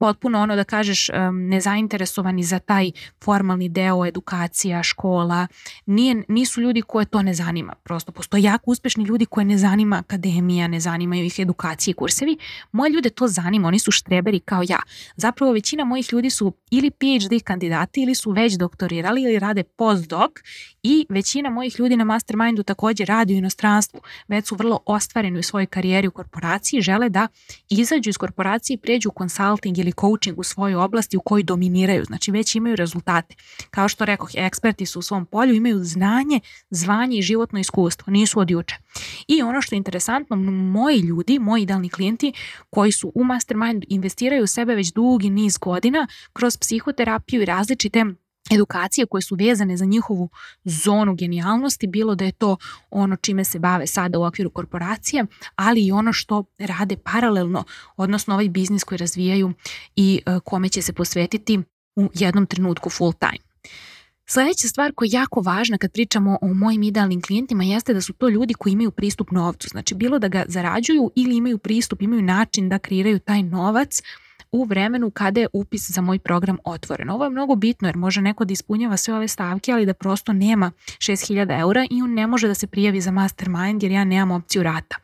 potpuno 0.00 0.40
ono 0.42 0.56
da 0.56 0.64
kažeš 0.64 1.10
nezainteresovani 1.32 2.42
za 2.42 2.58
taj 2.58 2.90
formalni 3.24 3.68
deo 3.68 4.06
edukacija, 4.06 4.82
škola, 4.82 5.46
nije, 5.86 6.24
nisu 6.28 6.60
ljudi 6.60 6.82
koje 6.82 7.06
to 7.06 7.22
ne 7.22 7.34
zanima. 7.34 7.74
Prosto 7.82 8.12
postoje 8.12 8.42
jako 8.42 8.70
uspešni 8.70 9.04
ljudi 9.04 9.26
koje 9.26 9.44
ne 9.44 9.58
zanima 9.58 9.96
akademija, 9.96 10.68
ne 10.68 10.80
zanimaju 10.80 11.24
ih 11.24 11.38
edukacije 11.38 11.92
i 11.92 11.94
kursevi. 11.94 12.36
Moje 12.72 12.90
ljude 12.90 13.10
to 13.10 13.28
zanima, 13.28 13.68
oni 13.68 13.78
su 13.78 13.90
štreberi 13.90 14.40
kao 14.40 14.62
ja. 14.68 14.78
Zapravo 15.16 15.52
većina 15.52 15.84
mojih 15.84 16.12
ljudi 16.12 16.30
su 16.30 16.52
ili 16.70 16.90
PhD 16.90 17.42
kandidati 17.44 18.02
ili 18.02 18.14
su 18.14 18.30
već 18.30 18.54
doktorirali 18.54 19.22
ili 19.22 19.38
rade 19.38 19.62
postdoc 19.62 20.32
i 20.82 21.06
većina 21.08 21.50
mojih 21.50 21.80
ljudi 21.80 21.96
na 21.96 22.04
mastermindu 22.04 22.62
takođe 22.62 23.04
radi 23.04 23.34
u 23.34 23.36
inostranstvu, 23.36 24.00
već 24.28 24.48
su 24.48 24.54
vrlo 24.54 24.78
ostvareni 24.86 25.38
u 25.38 25.42
svojoj 25.42 25.66
karijeri 25.66 26.08
u 26.08 26.10
korporaciji, 26.10 26.80
žele 26.80 27.08
da 27.08 27.28
izađu 27.68 28.10
iz 28.10 28.16
korporacije 28.16 28.74
i 28.74 28.78
pređu 28.78 29.08
u 29.08 29.18
consulting 29.18 29.78
ili 29.78 29.89
coaching 29.92 30.38
u 30.38 30.42
svojoj 30.42 30.74
oblasti 30.74 31.16
u 31.16 31.20
kojoj 31.20 31.42
dominiraju, 31.42 32.04
znači 32.04 32.30
već 32.30 32.54
imaju 32.54 32.76
rezultate. 32.76 33.34
Kao 33.70 33.88
što 33.88 34.04
rekoh, 34.04 34.30
eksperti 34.34 34.86
su 34.86 34.98
u 34.98 35.02
svom 35.02 35.26
polju, 35.26 35.54
imaju 35.54 35.84
znanje, 35.84 36.40
zvanje 36.70 37.18
i 37.18 37.22
životno 37.22 37.58
iskustvo, 37.58 38.10
nisu 38.10 38.40
od 38.40 38.50
juče. 38.50 38.76
I 39.28 39.42
ono 39.42 39.62
što 39.62 39.74
je 39.74 39.76
interesantno, 39.76 40.36
moji 40.36 40.98
ljudi, 40.98 41.38
moji 41.38 41.62
idealni 41.62 41.88
klijenti 41.88 42.32
koji 42.70 42.92
su 42.92 43.12
u 43.14 43.24
mastermindu 43.24 43.86
investiraju 43.90 44.44
u 44.44 44.46
sebe 44.46 44.74
već 44.74 44.92
dugi 44.92 45.30
niz 45.30 45.58
godina 45.58 46.06
kroz 46.32 46.56
psihoterapiju 46.56 47.42
i 47.42 47.44
različite 47.44 48.04
edukacije 48.50 49.06
koje 49.06 49.22
su 49.22 49.34
vezane 49.34 49.76
za 49.76 49.84
njihovu 49.84 50.28
zonu 50.64 51.14
genijalnosti, 51.14 51.86
bilo 51.86 52.14
da 52.14 52.24
je 52.24 52.32
to 52.32 52.56
ono 52.90 53.16
čime 53.16 53.44
se 53.44 53.58
bave 53.58 53.86
sada 53.86 54.18
u 54.18 54.24
okviru 54.24 54.50
korporacije, 54.50 55.26
ali 55.56 55.86
i 55.86 55.92
ono 55.92 56.12
što 56.12 56.44
rade 56.58 56.96
paralelno, 56.96 57.64
odnosno 57.96 58.34
ovaj 58.34 58.48
biznis 58.48 58.84
koji 58.84 58.98
razvijaju 58.98 59.52
i 59.96 60.22
e, 60.26 60.40
kome 60.44 60.68
će 60.68 60.82
se 60.82 60.92
posvetiti 60.92 61.58
u 61.96 62.10
jednom 62.14 62.46
trenutku 62.46 62.90
full 62.90 63.12
time. 63.12 63.50
Sledeća 64.26 64.68
stvar 64.68 64.92
koja 64.92 65.06
je 65.06 65.10
jako 65.12 65.40
važna 65.40 65.78
kad 65.78 65.92
pričamo 65.92 66.38
o 66.42 66.54
mojim 66.54 66.82
idealnim 66.82 67.22
klijentima 67.22 67.64
jeste 67.64 67.94
da 67.94 68.00
su 68.00 68.12
to 68.12 68.28
ljudi 68.28 68.54
koji 68.54 68.72
imaju 68.72 68.90
pristup 68.90 69.30
novcu. 69.30 69.68
Znači 69.68 69.94
bilo 69.94 70.18
da 70.18 70.28
ga 70.28 70.44
zarađuju 70.48 71.10
ili 71.16 71.36
imaju 71.36 71.58
pristup, 71.58 72.02
imaju 72.02 72.22
način 72.22 72.68
da 72.68 72.78
kreiraju 72.78 73.18
taj 73.18 73.42
novac 73.42 74.02
u 74.52 74.64
vremenu 74.64 75.10
kada 75.10 75.40
je 75.40 75.48
upis 75.52 75.90
za 75.90 76.00
moj 76.00 76.18
program 76.18 76.58
otvoren. 76.64 77.10
Ovo 77.10 77.24
je 77.24 77.30
mnogo 77.30 77.54
bitno 77.56 77.88
jer 77.88 77.96
može 77.96 78.20
neko 78.20 78.44
da 78.44 78.52
ispunjava 78.52 78.96
sve 78.96 79.14
ove 79.14 79.28
stavke, 79.28 79.72
ali 79.72 79.86
da 79.86 79.94
prosto 79.94 80.32
nema 80.32 80.72
6000 80.98 81.60
eura 81.60 81.86
i 81.90 82.02
on 82.02 82.14
ne 82.14 82.26
može 82.26 82.48
da 82.48 82.54
se 82.54 82.66
prijavi 82.66 83.00
za 83.00 83.10
mastermind 83.10 83.82
jer 83.82 83.92
ja 83.92 84.04
nemam 84.04 84.30
opciju 84.30 84.62
rata. 84.62 84.96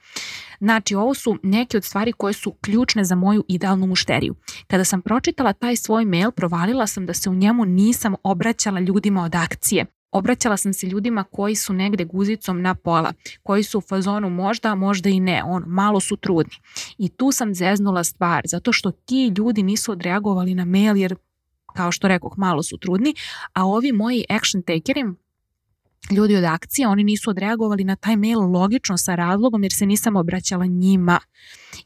Znači, 0.61 0.95
ovo 0.95 1.15
su 1.15 1.39
neke 1.43 1.77
od 1.77 1.85
stvari 1.85 2.13
koje 2.13 2.33
su 2.33 2.53
ključne 2.53 3.05
za 3.05 3.15
moju 3.15 3.45
idealnu 3.49 3.87
mušteriju. 3.87 4.35
Kada 4.67 4.85
sam 4.85 5.03
pročitala 5.03 5.53
taj 5.53 5.77
svoj 5.77 6.05
mail, 6.05 6.31
provalila 6.31 6.87
sam 6.87 7.07
da 7.07 7.15
se 7.15 7.31
u 7.31 7.35
njemu 7.35 7.65
nisam 7.65 8.15
obraćala 8.23 8.81
ljudima 8.81 9.25
od 9.25 9.35
akcije. 9.35 9.87
Obraćala 10.11 10.57
sam 10.57 10.73
se 10.73 10.87
ljudima 10.87 11.25
koji 11.25 11.55
su 11.55 11.73
negde 11.73 12.05
guzicom 12.05 12.63
na 12.63 12.75
pola, 12.75 13.13
koji 13.43 13.63
su 13.63 13.79
u 13.79 13.81
fazonu 13.81 14.31
možda, 14.31 14.75
možda 14.75 15.09
i 15.09 15.21
ne, 15.21 15.43
on, 15.45 15.65
malo 15.67 16.01
su 16.01 16.17
trudni. 16.17 16.55
I 16.99 17.09
tu 17.09 17.33
sam 17.33 17.55
zeznula 17.55 18.05
stvar, 18.05 18.43
zato 18.45 18.73
što 18.73 18.91
ti 18.91 19.33
ljudi 19.39 19.63
nisu 19.63 19.93
odreagovali 19.93 20.55
na 20.55 20.65
mail 20.65 20.97
jer 20.97 21.17
kao 21.77 21.93
što 21.93 22.09
rekao, 22.09 22.31
malo 22.37 22.63
su 22.63 22.79
trudni, 22.79 23.15
a 23.53 23.65
ovi 23.65 23.93
moji 23.93 24.25
action 24.29 24.63
takeri, 24.63 25.05
ljudi 26.11 26.37
od 26.37 26.45
akcije, 26.45 26.89
oni 26.89 27.05
nisu 27.05 27.31
odreagovali 27.31 27.85
na 27.85 27.97
taj 27.97 28.17
mail 28.17 28.41
logično 28.41 28.99
sa 28.99 29.15
razlogom 29.15 29.63
jer 29.63 29.73
se 29.73 29.87
nisam 29.87 30.17
obraćala 30.17 30.67
njima. 30.67 31.21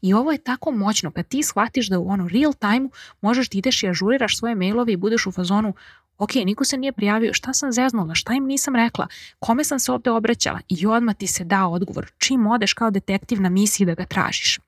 I 0.01 0.13
ovo 0.13 0.31
je 0.31 0.43
tako 0.43 0.71
moćno, 0.71 1.11
kad 1.11 1.27
ti 1.27 1.43
shvatiš 1.43 1.89
da 1.89 1.99
u 1.99 2.09
ono 2.09 2.27
real 2.27 2.53
time 2.53 2.89
možeš 3.21 3.49
ti 3.49 3.57
ideš 3.57 3.83
i 3.83 3.89
ažuriraš 3.89 4.37
svoje 4.37 4.55
mailove 4.55 4.93
i 4.93 4.97
budeš 4.97 5.25
u 5.27 5.31
fazonu 5.31 5.73
ok, 6.17 6.35
niko 6.35 6.65
se 6.65 6.77
nije 6.77 6.91
prijavio, 6.91 7.33
šta 7.33 7.53
sam 7.53 7.71
zeznula, 7.71 8.15
šta 8.15 8.33
im 8.33 8.45
nisam 8.45 8.75
rekla, 8.75 9.07
kome 9.39 9.63
sam 9.63 9.79
se 9.79 9.91
ovde 9.91 10.11
obraćala 10.11 10.59
i 10.69 10.85
odmah 10.85 11.15
ti 11.15 11.27
se 11.27 11.43
da 11.43 11.67
odgovor, 11.67 12.11
čim 12.17 12.47
odeš 12.47 12.73
kao 12.73 12.91
detektiv 12.91 13.41
na 13.41 13.49
misiji 13.49 13.85
da 13.85 13.93
ga 13.93 14.05
tražiš. 14.05 14.59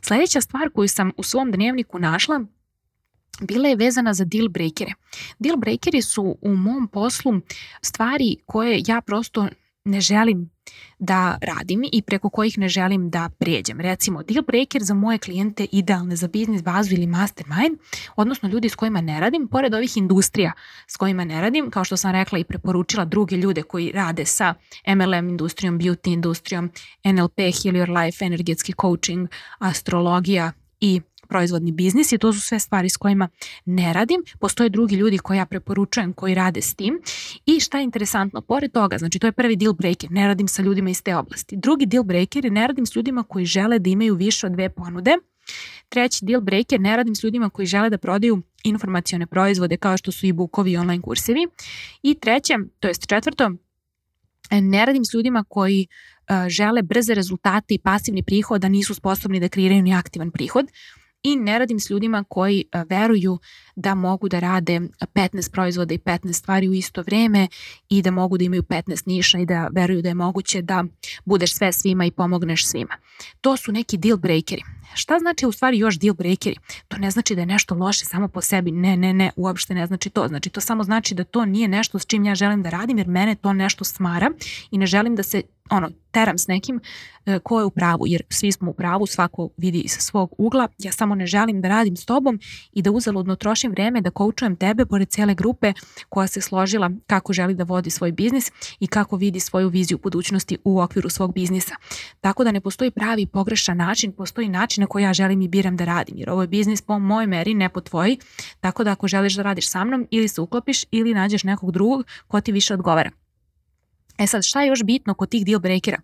Sledeća 0.00 0.40
stvar 0.40 0.70
koju 0.74 0.88
sam 0.88 1.12
u 1.16 1.22
svom 1.22 1.50
dnevniku 1.52 1.98
našla 1.98 2.44
bila 3.40 3.68
je 3.68 3.76
vezana 3.76 4.14
za 4.14 4.24
deal 4.24 4.48
breakere. 4.48 4.92
Deal 5.38 5.56
breakeri 5.56 6.02
su 6.02 6.36
u 6.42 6.56
mom 6.56 6.88
poslu 6.88 7.40
stvari 7.82 8.36
koje 8.46 8.82
ja 8.86 9.00
prosto 9.00 9.48
ne 9.84 10.00
želim 10.00 10.50
da 10.98 11.38
radim 11.42 11.82
i 11.92 12.02
preko 12.02 12.30
kojih 12.30 12.58
ne 12.58 12.68
želim 12.68 13.10
da 13.10 13.30
pređem. 13.38 13.80
Recimo, 13.80 14.22
deal 14.22 14.44
breaker 14.44 14.82
za 14.82 14.94
moje 14.94 15.18
klijente 15.18 15.66
idealne 15.72 16.16
za 16.16 16.28
biznis 16.28 16.62
bazu 16.62 16.94
ili 16.94 17.06
mastermind, 17.06 17.78
odnosno 18.16 18.48
ljudi 18.48 18.68
s 18.68 18.74
kojima 18.74 19.00
ne 19.00 19.20
radim, 19.20 19.48
pored 19.48 19.74
ovih 19.74 19.96
industrija 19.96 20.52
s 20.86 20.96
kojima 20.96 21.24
ne 21.24 21.40
radim, 21.40 21.70
kao 21.70 21.84
što 21.84 21.96
sam 21.96 22.12
rekla 22.12 22.38
i 22.38 22.44
preporučila 22.44 23.04
druge 23.04 23.36
ljude 23.36 23.62
koji 23.62 23.92
rade 23.92 24.24
sa 24.24 24.54
MLM 24.86 25.28
industrijom, 25.28 25.78
beauty 25.78 26.12
industrijom, 26.12 26.70
NLP, 27.04 27.36
Heal 27.36 27.74
Your 27.74 28.04
Life, 28.04 28.24
energetski 28.24 28.72
coaching, 28.80 29.28
astrologija 29.58 30.52
i 30.80 31.00
proizvodni 31.34 31.72
biznis 31.72 32.12
i 32.12 32.18
to 32.18 32.32
su 32.32 32.40
sve 32.40 32.58
stvari 32.58 32.88
s 32.88 32.96
kojima 32.96 33.28
ne 33.64 33.92
radim. 33.92 34.22
Postoje 34.40 34.70
drugi 34.70 34.96
ljudi 34.96 35.18
koji 35.18 35.38
ja 35.38 35.46
preporučujem 35.46 36.12
koji 36.12 36.34
rade 36.34 36.62
s 36.62 36.74
tim 36.74 37.00
i 37.46 37.60
šta 37.60 37.78
je 37.78 37.84
interesantno, 37.84 38.40
pored 38.40 38.72
toga, 38.72 38.98
znači 38.98 39.18
to 39.18 39.26
je 39.26 39.32
prvi 39.32 39.56
deal 39.56 39.72
breaker, 39.72 40.10
ne 40.10 40.26
radim 40.26 40.48
sa 40.48 40.62
ljudima 40.62 40.90
iz 40.90 41.02
te 41.02 41.16
oblasti. 41.16 41.56
Drugi 41.56 41.86
deal 41.86 42.04
breaker 42.04 42.44
je 42.44 42.50
ne 42.50 42.66
radim 42.66 42.86
s 42.86 42.96
ljudima 42.96 43.22
koji 43.22 43.44
žele 43.44 43.78
da 43.78 43.90
imaju 43.90 44.14
više 44.14 44.46
od 44.46 44.52
dve 44.52 44.68
ponude. 44.68 45.16
Treći 45.88 46.24
deal 46.24 46.40
breaker, 46.40 46.80
ne 46.80 46.96
radim 46.96 47.14
s 47.14 47.22
ljudima 47.22 47.50
koji 47.50 47.66
žele 47.66 47.90
da 47.90 47.98
prodaju 47.98 48.42
informacione 48.64 49.26
proizvode 49.26 49.76
kao 49.76 49.96
što 49.96 50.12
su 50.12 50.26
e-bookovi 50.26 50.72
i 50.72 50.76
online 50.76 51.02
kursevi. 51.02 51.46
I 52.02 52.14
treće, 52.14 52.54
to 52.80 52.88
jest 52.88 53.06
četvrto, 53.06 53.50
ne 54.50 54.86
radim 54.86 55.04
s 55.04 55.14
ljudima 55.14 55.44
koji 55.48 55.86
uh, 55.86 56.48
žele 56.48 56.82
brze 56.82 57.14
rezultate 57.14 57.74
i 57.74 57.78
pasivni 57.78 58.22
prihod, 58.22 58.60
da 58.60 58.68
nisu 58.68 58.94
sposobni 58.94 59.40
da 59.40 59.48
kreiraju 59.48 59.82
ni 59.82 59.94
aktivan 59.94 60.30
prihod 60.30 60.66
i 61.24 61.36
ne 61.36 61.58
radim 61.58 61.80
s 61.80 61.90
ljudima 61.90 62.24
koji 62.28 62.64
veruju 62.88 63.38
da 63.76 63.94
mogu 63.94 64.28
da 64.28 64.38
rade 64.38 64.80
15 65.14 65.52
proizvoda 65.52 65.94
i 65.94 65.98
15 65.98 66.32
stvari 66.32 66.68
u 66.68 66.74
isto 66.74 67.02
vreme 67.02 67.48
i 67.88 68.02
da 68.02 68.10
mogu 68.10 68.38
da 68.38 68.44
imaju 68.44 68.62
15 68.62 69.02
niša 69.06 69.38
i 69.38 69.46
da 69.46 69.68
veruju 69.72 70.02
da 70.02 70.08
je 70.08 70.14
moguće 70.14 70.62
da 70.62 70.84
budeš 71.24 71.54
sve 71.54 71.72
svima 71.72 72.04
i 72.04 72.10
pomogneš 72.10 72.66
svima. 72.66 72.96
To 73.40 73.56
su 73.56 73.72
neki 73.72 73.96
deal 73.96 74.16
breakeri. 74.16 74.62
Šta 74.94 75.18
znači 75.18 75.46
u 75.46 75.52
stvari 75.52 75.78
još 75.78 75.98
deal 75.98 76.14
breakeri? 76.14 76.56
To 76.88 76.96
ne 76.96 77.10
znači 77.10 77.34
da 77.34 77.40
je 77.40 77.46
nešto 77.46 77.74
loše 77.74 78.04
samo 78.04 78.28
po 78.28 78.40
sebi. 78.40 78.70
Ne, 78.70 78.96
ne, 78.96 79.12
ne, 79.12 79.30
uopšte 79.36 79.74
ne 79.74 79.86
znači 79.86 80.10
to. 80.10 80.28
Znači 80.28 80.50
to 80.50 80.60
samo 80.60 80.82
znači 80.82 81.14
da 81.14 81.24
to 81.24 81.44
nije 81.44 81.68
nešto 81.68 81.98
s 81.98 82.06
čim 82.06 82.24
ja 82.24 82.34
želim 82.34 82.62
da 82.62 82.70
radim 82.70 82.98
jer 82.98 83.08
mene 83.08 83.34
to 83.34 83.52
nešto 83.52 83.84
smara 83.84 84.30
i 84.70 84.78
ne 84.78 84.86
želim 84.86 85.16
da 85.16 85.22
se 85.22 85.42
ono, 85.70 85.90
teram 86.10 86.38
s 86.38 86.46
nekim 86.46 86.80
e, 87.26 87.38
ko 87.38 87.58
je 87.58 87.64
u 87.64 87.70
pravu, 87.70 88.06
jer 88.06 88.22
svi 88.28 88.52
smo 88.52 88.70
u 88.70 88.74
pravu, 88.74 89.06
svako 89.06 89.48
vidi 89.56 89.80
iz 89.80 89.90
svog 89.90 90.34
ugla, 90.38 90.68
ja 90.78 90.92
samo 90.92 91.14
ne 91.14 91.26
želim 91.26 91.60
da 91.60 91.68
radim 91.68 91.96
s 91.96 92.06
tobom 92.06 92.40
i 92.72 92.82
da 92.82 92.90
uzaludno 92.90 93.36
trošim 93.36 93.70
vreme 93.70 94.00
da 94.00 94.10
koučujem 94.10 94.56
tebe 94.56 94.86
pored 94.86 95.08
cele 95.08 95.34
grupe 95.34 95.72
koja 96.08 96.26
se 96.26 96.40
složila 96.40 96.90
kako 97.06 97.32
želi 97.32 97.54
da 97.54 97.64
vodi 97.64 97.90
svoj 97.90 98.12
biznis 98.12 98.52
i 98.80 98.86
kako 98.86 99.16
vidi 99.16 99.40
svoju 99.40 99.68
viziju 99.68 99.98
budućnosti 100.02 100.58
u 100.64 100.80
okviru 100.80 101.10
svog 101.10 101.34
biznisa. 101.34 101.74
Tako 102.20 102.44
da 102.44 102.52
ne 102.52 102.60
postoji 102.60 102.90
pravi 102.90 103.26
pogrešan 103.26 103.76
način, 103.76 104.12
postoji 104.12 104.48
način 104.48 104.83
na 104.84 104.88
koji 104.88 105.02
ja 105.02 105.12
želim 105.12 105.42
i 105.42 105.48
biram 105.48 105.76
da 105.76 105.84
radim, 105.84 106.18
jer 106.18 106.30
ovo 106.30 106.42
je 106.42 106.48
biznis 106.48 106.82
po 106.82 106.98
mojoj 106.98 107.26
meri, 107.26 107.54
ne 107.54 107.68
po 107.68 107.80
tvoji, 107.80 108.18
tako 108.60 108.84
da 108.84 108.92
ako 108.92 109.08
želiš 109.08 109.34
da 109.34 109.42
radiš 109.42 109.70
sa 109.70 109.84
mnom 109.84 110.06
ili 110.10 110.28
se 110.28 110.40
uklopiš 110.40 110.84
ili 110.90 111.14
nađeš 111.14 111.44
nekog 111.44 111.72
drugog 111.72 112.06
ko 112.28 112.40
ti 112.40 112.52
više 112.52 112.74
odgovara. 112.74 113.10
E 114.18 114.26
sad, 114.26 114.44
šta 114.44 114.62
je 114.62 114.68
još 114.68 114.82
bitno 114.82 115.14
kod 115.14 115.28
tih 115.28 115.46
deal 115.46 115.60
breakera? 115.60 115.98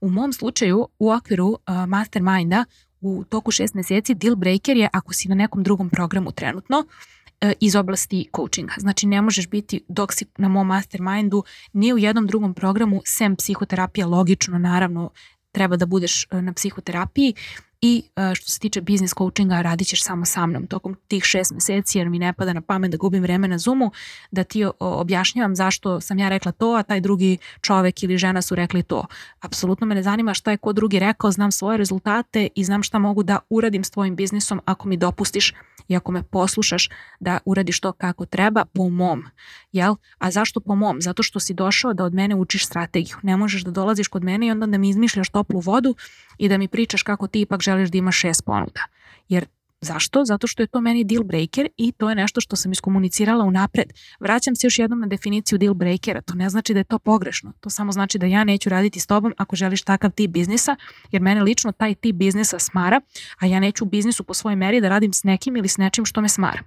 U 0.00 0.10
mom 0.10 0.32
slučaju, 0.32 0.88
u 0.98 1.10
okviru 1.10 1.46
uh, 1.48 1.58
masterminda, 1.88 2.64
u 3.00 3.24
toku 3.24 3.50
šest 3.50 3.74
meseci, 3.74 4.14
deal 4.14 4.36
breaker 4.36 4.76
je 4.76 4.88
ako 4.92 5.12
si 5.12 5.28
na 5.28 5.34
nekom 5.34 5.62
drugom 5.62 5.90
programu 5.90 6.32
trenutno, 6.32 6.78
uh, 6.78 7.50
iz 7.60 7.76
oblasti 7.76 8.28
coachinga. 8.36 8.74
Znači 8.78 9.06
ne 9.06 9.22
možeš 9.22 9.48
biti 9.48 9.84
dok 9.88 10.12
si 10.12 10.24
na 10.38 10.48
mom 10.48 10.66
mastermindu 10.66 11.44
ni 11.72 11.92
u 11.92 11.98
jednom 11.98 12.26
drugom 12.26 12.54
programu 12.54 13.02
sem 13.04 13.36
psihoterapija 13.36 14.06
logično 14.06 14.58
naravno 14.58 15.10
treba 15.52 15.76
da 15.76 15.86
budeš 15.86 16.26
uh, 16.30 16.42
na 16.42 16.52
psihoterapiji 16.52 17.34
i 17.82 18.02
e, 18.16 18.34
što 18.34 18.50
se 18.50 18.58
tiče 18.58 18.80
biznis 18.80 19.14
coachinga 19.18 19.62
radit 19.62 19.88
ćeš 19.88 20.04
samo 20.04 20.24
sa 20.24 20.46
mnom 20.46 20.66
tokom 20.66 20.96
tih 21.08 21.24
šest 21.24 21.52
meseci 21.52 21.98
jer 21.98 22.08
mi 22.08 22.18
ne 22.18 22.32
pada 22.32 22.52
na 22.52 22.60
pamet 22.60 22.90
da 22.90 22.96
gubim 22.96 23.22
vreme 23.22 23.48
na 23.48 23.58
Zoomu 23.58 23.90
da 24.30 24.44
ti 24.44 24.64
objašnjavam 24.78 25.56
zašto 25.56 26.00
sam 26.00 26.18
ja 26.18 26.28
rekla 26.28 26.52
to 26.52 26.74
a 26.74 26.82
taj 26.82 27.00
drugi 27.00 27.38
čovek 27.60 28.02
ili 28.02 28.18
žena 28.18 28.42
su 28.42 28.54
rekli 28.54 28.82
to. 28.82 29.06
Apsolutno 29.40 29.86
me 29.86 29.94
ne 29.94 30.02
zanima 30.02 30.34
šta 30.34 30.50
je 30.50 30.56
ko 30.56 30.72
drugi 30.72 30.98
rekao, 30.98 31.30
znam 31.30 31.52
svoje 31.52 31.78
rezultate 31.78 32.48
i 32.54 32.64
znam 32.64 32.82
šta 32.82 32.98
mogu 32.98 33.22
da 33.22 33.38
uradim 33.50 33.84
s 33.84 33.90
tvojim 33.90 34.16
biznisom 34.16 34.60
ako 34.64 34.88
mi 34.88 34.96
dopustiš 34.96 35.54
i 35.88 35.96
ako 35.96 36.12
me 36.12 36.22
poslušaš 36.22 36.88
da 37.20 37.38
uradiš 37.44 37.80
to 37.80 37.92
kako 37.92 38.26
treba 38.26 38.64
po 38.64 38.88
mom. 38.88 39.24
Jel? 39.72 39.94
A 40.18 40.30
zašto 40.30 40.60
po 40.60 40.74
mom? 40.74 41.02
Zato 41.02 41.22
što 41.22 41.40
si 41.40 41.54
došao 41.54 41.92
da 41.92 42.04
od 42.04 42.14
mene 42.14 42.34
učiš 42.34 42.66
strategiju. 42.66 43.16
Ne 43.22 43.36
možeš 43.36 43.62
da 43.62 43.70
dolaziš 43.70 44.08
kod 44.08 44.24
mene 44.24 44.46
i 44.46 44.50
onda 44.50 44.66
da 44.66 44.78
mi 44.78 44.88
izmišljaš 44.88 45.30
toplu 45.30 45.60
vodu 45.60 45.94
i 46.38 46.48
da 46.48 46.58
mi 46.58 46.68
pričaš 46.68 47.02
kako 47.02 47.26
ti 47.26 47.40
ipak 47.40 47.60
želiš 47.60 47.90
da 47.90 47.98
imaš 47.98 48.16
šest 48.18 48.44
ponuda. 48.44 48.80
Jer 49.28 49.46
Zašto? 49.84 50.24
Zato 50.24 50.46
što 50.46 50.62
je 50.62 50.66
to 50.66 50.80
meni 50.80 51.04
deal 51.04 51.24
breaker 51.24 51.68
i 51.76 51.92
to 51.92 52.08
je 52.08 52.14
nešto 52.14 52.40
što 52.40 52.56
sam 52.56 52.72
iskomunicirala 52.72 53.44
unapred. 53.44 53.92
Vraćam 54.20 54.56
se 54.56 54.66
još 54.66 54.78
jednom 54.78 55.00
na 55.00 55.06
definiciju 55.06 55.58
deal 55.58 55.74
breakera. 55.74 56.20
To 56.20 56.34
ne 56.34 56.48
znači 56.48 56.72
da 56.72 56.80
je 56.80 56.84
to 56.84 56.98
pogrešno. 56.98 57.52
To 57.60 57.70
samo 57.70 57.92
znači 57.92 58.18
da 58.18 58.26
ja 58.26 58.44
neću 58.44 58.68
raditi 58.68 59.00
s 59.00 59.06
tobom 59.06 59.34
ako 59.36 59.56
želiš 59.56 59.82
takav 59.82 60.10
tip 60.10 60.30
biznisa, 60.30 60.76
jer 61.10 61.22
mene 61.22 61.42
lično 61.42 61.72
taj 61.72 61.94
tip 61.94 62.16
biznisa 62.16 62.58
smara, 62.58 63.00
a 63.38 63.46
ja 63.46 63.60
neću 63.60 63.84
u 63.84 63.88
biznisu 63.88 64.24
po 64.24 64.34
svojoj 64.34 64.56
meri 64.56 64.80
da 64.80 64.88
radim 64.88 65.12
s 65.12 65.24
nekim 65.24 65.56
ili 65.56 65.68
s 65.68 65.76
nečim 65.76 66.04
što 66.04 66.20
me 66.20 66.28
smara. 66.28 66.62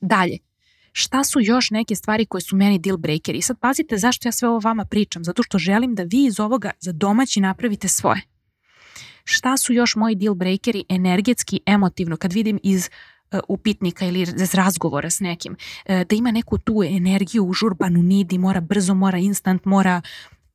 Dalje, 0.00 0.38
šta 0.92 1.24
su 1.24 1.40
još 1.40 1.70
neke 1.70 1.94
stvari 1.94 2.26
koje 2.26 2.40
su 2.40 2.56
meni 2.56 2.78
deal 2.78 2.96
breakeri? 2.96 3.38
I 3.38 3.42
sad 3.42 3.58
pazite 3.60 3.96
zašto 3.96 4.28
ja 4.28 4.32
sve 4.32 4.48
ovo 4.48 4.58
vama 4.58 4.84
pričam. 4.84 5.24
Zato 5.24 5.42
što 5.42 5.58
želim 5.58 5.94
da 5.94 6.02
vi 6.02 6.24
iz 6.24 6.40
ovoga 6.40 6.70
za 6.80 6.92
domaći 6.92 7.40
napravite 7.40 7.88
svoje 7.88 8.22
šta 9.28 9.56
su 9.56 9.72
još 9.72 9.96
moji 9.96 10.14
deal 10.14 10.34
breakeri 10.34 10.84
energetski, 10.88 11.60
emotivno, 11.66 12.16
kad 12.16 12.32
vidim 12.32 12.58
iz 12.62 12.90
uh, 13.32 13.40
upitnika 13.48 14.06
ili 14.06 14.20
iz 14.20 14.54
razgovora 14.54 15.10
s 15.10 15.20
nekim, 15.20 15.52
uh, 15.52 16.02
da 16.08 16.16
ima 16.16 16.30
neku 16.30 16.58
tu 16.58 16.82
energiju 16.82 17.44
užurbanu, 17.44 18.02
nidi, 18.02 18.38
mora 18.38 18.60
brzo, 18.60 18.94
mora 18.94 19.18
instant, 19.18 19.64
mora 19.64 20.02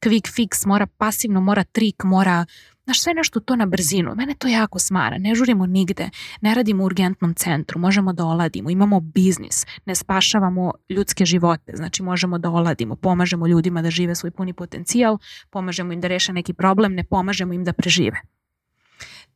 quick 0.02 0.28
fix, 0.36 0.66
mora 0.68 0.88
pasivno, 0.88 1.42
mora 1.42 1.64
trik, 1.64 2.04
mora 2.04 2.46
Znaš, 2.84 3.02
sve 3.02 3.14
nešto 3.14 3.40
to 3.40 3.56
na 3.56 3.66
brzinu. 3.66 4.16
Mene 4.16 4.34
to 4.34 4.48
jako 4.48 4.80
smara. 4.80 5.18
Ne 5.18 5.36
žurimo 5.36 5.66
nigde. 5.66 6.10
Ne 6.42 6.56
radimo 6.56 6.84
u 6.84 6.86
urgentnom 6.86 7.34
centru. 7.34 7.80
Možemo 7.80 8.14
da 8.14 8.26
oladimo. 8.26 8.70
Imamo 8.70 9.00
biznis. 9.00 9.66
Ne 9.86 9.96
spašavamo 9.96 10.72
ljudske 10.90 11.26
živote. 11.26 11.72
Znači, 11.76 12.04
možemo 12.04 12.38
da 12.38 12.50
oladimo. 12.50 12.96
Pomažemo 12.96 13.48
ljudima 13.48 13.82
da 13.82 13.90
žive 13.90 14.16
svoj 14.16 14.32
puni 14.32 14.54
potencijal. 14.54 15.18
Pomažemo 15.50 15.94
im 15.94 16.02
da 16.02 16.08
reše 16.08 16.34
neki 16.34 16.54
problem. 16.54 16.94
Ne 16.94 17.04
pomažemo 17.04 17.54
im 17.54 17.64
da 17.64 17.74
prežive. 17.74 18.22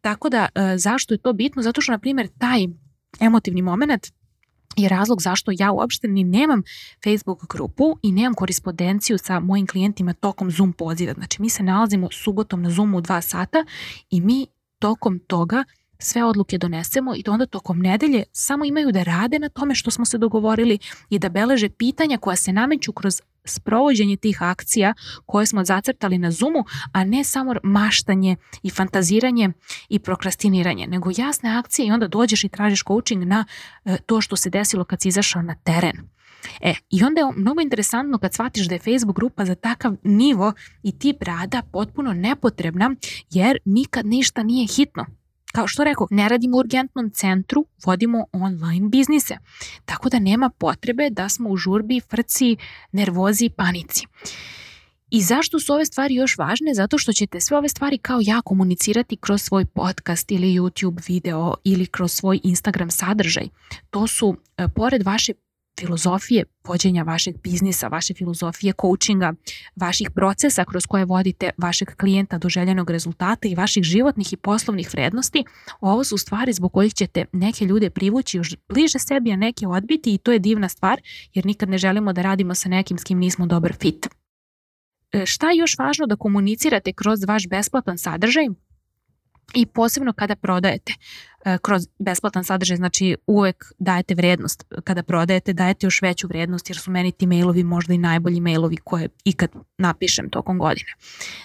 Tako 0.06 0.30
da, 0.30 0.48
e, 0.56 0.78
zašto 0.78 1.14
je 1.14 1.18
to 1.18 1.34
bitno? 1.34 1.62
Zato 1.62 1.82
što, 1.82 1.92
na 1.92 2.00
primjer, 2.00 2.28
taj 2.38 2.68
emotivni 3.20 3.62
moment 3.62 4.08
je 4.78 4.90
razlog 4.90 5.22
zašto 5.22 5.52
ja 5.54 5.72
uopšte 5.72 6.08
ni 6.08 6.24
nemam 6.24 6.62
Facebook 7.04 7.48
grupu 7.50 7.98
i 8.04 8.12
nemam 8.12 8.34
korespondenciju 8.34 9.18
sa 9.18 9.40
mojim 9.40 9.68
klijentima 9.68 10.14
tokom 10.14 10.52
Zoom 10.52 10.74
poziva. 10.74 11.14
Znači 11.14 11.42
mi 11.42 11.50
se 11.50 11.64
nalazimo 11.64 12.08
subotom 12.12 12.62
na 12.62 12.70
Zoomu 12.70 12.98
u 12.98 13.02
dva 13.02 13.22
sata 13.22 13.66
i 14.10 14.22
mi 14.22 14.48
tokom 14.80 15.20
toga 15.20 15.64
sve 16.00 16.24
odluke 16.24 16.58
donesemo 16.58 17.16
i 17.16 17.24
to 17.24 17.32
onda 17.32 17.46
tokom 17.46 17.80
nedelje 17.80 18.24
samo 18.32 18.66
imaju 18.66 18.92
da 18.92 19.04
rade 19.04 19.40
na 19.40 19.50
tome 19.50 19.76
što 19.76 19.92
smo 19.92 20.06
se 20.06 20.18
dogovorili 20.18 20.78
i 21.10 21.20
da 21.20 21.30
beleže 21.30 21.70
pitanja 21.70 22.18
koja 22.18 22.36
se 22.36 22.54
nameću 22.54 22.92
kroz 22.92 23.22
sprovođenje 23.46 24.18
tih 24.18 24.42
akcija 24.42 24.94
koje 25.26 25.46
smo 25.46 25.66
zacrtali 25.66 26.18
na 26.18 26.32
Zoomu, 26.32 26.64
a 26.92 27.04
ne 27.04 27.24
samo 27.24 27.54
maštanje 27.64 28.36
i 28.64 28.70
fantaziranje 28.70 29.50
i 29.90 30.00
prokrastiniranje, 30.00 30.88
nego 30.88 31.10
jasne 31.18 31.58
akcije 31.58 31.88
i 31.88 31.92
onda 31.92 32.08
dođeš 32.08 32.44
i 32.44 32.50
tražiš 32.50 32.84
coaching 32.84 33.24
na 33.24 33.46
e, 33.86 33.98
to 34.06 34.22
što 34.22 34.36
se 34.36 34.50
desilo 34.50 34.84
kad 34.84 35.02
si 35.02 35.08
izašao 35.08 35.42
na 35.42 35.56
teren. 35.56 36.16
E, 36.62 36.74
i 36.90 37.04
onda 37.04 37.22
je 37.22 37.32
mnogo 37.36 37.62
interesantno 37.62 38.18
kad 38.18 38.34
shvatiš 38.34 38.68
da 38.68 38.76
je 38.76 38.80
Facebook 38.80 39.16
grupa 39.16 39.46
za 39.46 39.56
takav 39.56 39.96
nivo 40.04 40.54
i 40.84 41.00
tip 41.00 41.24
rada 41.24 41.62
potpuno 41.72 42.14
nepotrebna 42.14 42.96
jer 43.30 43.58
nikad 43.66 44.06
ništa 44.06 44.44
nije 44.44 44.68
hitno 44.68 45.06
Kao 45.56 45.68
što 45.68 45.84
rekao, 45.84 46.08
ne 46.12 46.30
radimo 46.30 46.58
u 46.58 46.60
urgentnom 46.60 47.10
centru, 47.10 47.66
vodimo 47.86 48.26
online 48.32 48.90
biznise. 48.90 49.38
Tako 49.86 50.10
da 50.10 50.20
nema 50.20 50.50
potrebe 50.50 51.10
da 51.10 51.30
smo 51.30 51.50
u 51.50 51.58
žurbi, 51.58 52.02
frci, 52.10 52.58
nervozi 52.92 53.46
i 53.46 53.50
panici. 53.50 54.06
I 55.10 55.22
zašto 55.22 55.60
su 55.60 55.74
ove 55.74 55.86
stvari 55.86 56.16
još 56.16 56.38
važne? 56.38 56.74
Zato 56.74 56.98
što 56.98 57.14
ćete 57.14 57.40
sve 57.40 57.58
ove 57.58 57.70
stvari 57.70 57.98
kao 57.98 58.20
ja 58.22 58.42
komunicirati 58.42 59.18
kroz 59.18 59.42
svoj 59.42 59.66
podcast 59.66 60.32
ili 60.32 60.48
YouTube 60.48 61.08
video 61.08 61.54
ili 61.64 61.86
kroz 61.86 62.12
svoj 62.12 62.40
Instagram 62.44 62.92
sadržaj. 62.92 63.48
To 63.90 64.08
su, 64.08 64.36
e, 64.58 64.68
pored 64.76 65.04
vaše 65.04 65.34
filozofije 65.80 66.44
vođenja 66.68 67.04
vašeg 67.04 67.36
biznisa, 67.44 67.88
vaše 67.88 68.14
filozofije 68.14 68.74
coachinga, 68.82 69.34
vaših 69.76 70.10
procesa 70.16 70.66
kroz 70.66 70.86
koje 70.86 71.06
vodite 71.06 71.50
vašeg 71.58 71.88
klijenta 71.98 72.38
do 72.38 72.50
željenog 72.50 72.90
rezultata 72.90 73.48
i 73.48 73.56
vaših 73.56 73.84
životnih 73.84 74.34
i 74.34 74.38
poslovnih 74.38 74.90
vrednosti, 74.94 75.44
ovo 75.82 76.04
su 76.04 76.18
stvari 76.18 76.54
zbog 76.54 76.74
kojih 76.74 76.94
ćete 76.94 77.26
neke 77.32 77.66
ljude 77.66 77.90
privući 77.90 78.38
još 78.38 78.56
bliže 78.70 79.00
sebi, 79.00 79.32
a 79.32 79.36
neke 79.36 79.68
odbiti 79.68 80.14
i 80.14 80.18
to 80.18 80.32
je 80.32 80.40
divna 80.40 80.70
stvar 80.70 81.02
jer 81.34 81.46
nikad 81.46 81.70
ne 81.70 81.78
želimo 81.78 82.14
da 82.14 82.22
radimo 82.22 82.56
sa 82.56 82.70
nekim 82.70 82.98
s 82.98 83.04
kim 83.04 83.20
nismo 83.20 83.46
dobar 83.46 83.74
fit. 83.80 84.08
E, 85.12 85.26
šta 85.26 85.52
je 85.52 85.58
još 85.58 85.78
važno 85.78 86.06
da 86.06 86.16
komunicirate 86.16 86.94
kroz 86.94 87.24
vaš 87.24 87.48
besplatan 87.48 87.98
sadržaj? 87.98 88.46
I 89.54 89.66
posebno 89.66 90.14
kada 90.14 90.36
prodajete 90.36 90.94
e, 91.46 91.58
kroz 91.62 91.88
besplatan 92.00 92.44
sadržaj, 92.44 92.78
znači 92.78 93.16
uvek 93.28 93.66
dajete 93.80 94.16
vrednost. 94.16 94.64
Kada 94.84 95.04
prodajete, 95.04 95.54
dajete 95.54 95.86
još 95.86 96.02
veću 96.02 96.28
vrednost 96.28 96.70
jer 96.70 96.78
su 96.78 96.92
meni 96.92 97.12
ti 97.12 97.28
mailovi 97.28 97.64
možda 97.64 97.94
i 97.94 97.98
najbolji 97.98 98.40
mailovi 98.40 98.78
koje 98.78 99.10
ikad 99.24 99.50
napišem 99.78 100.30
tokom 100.30 100.60
godine. 100.60 100.94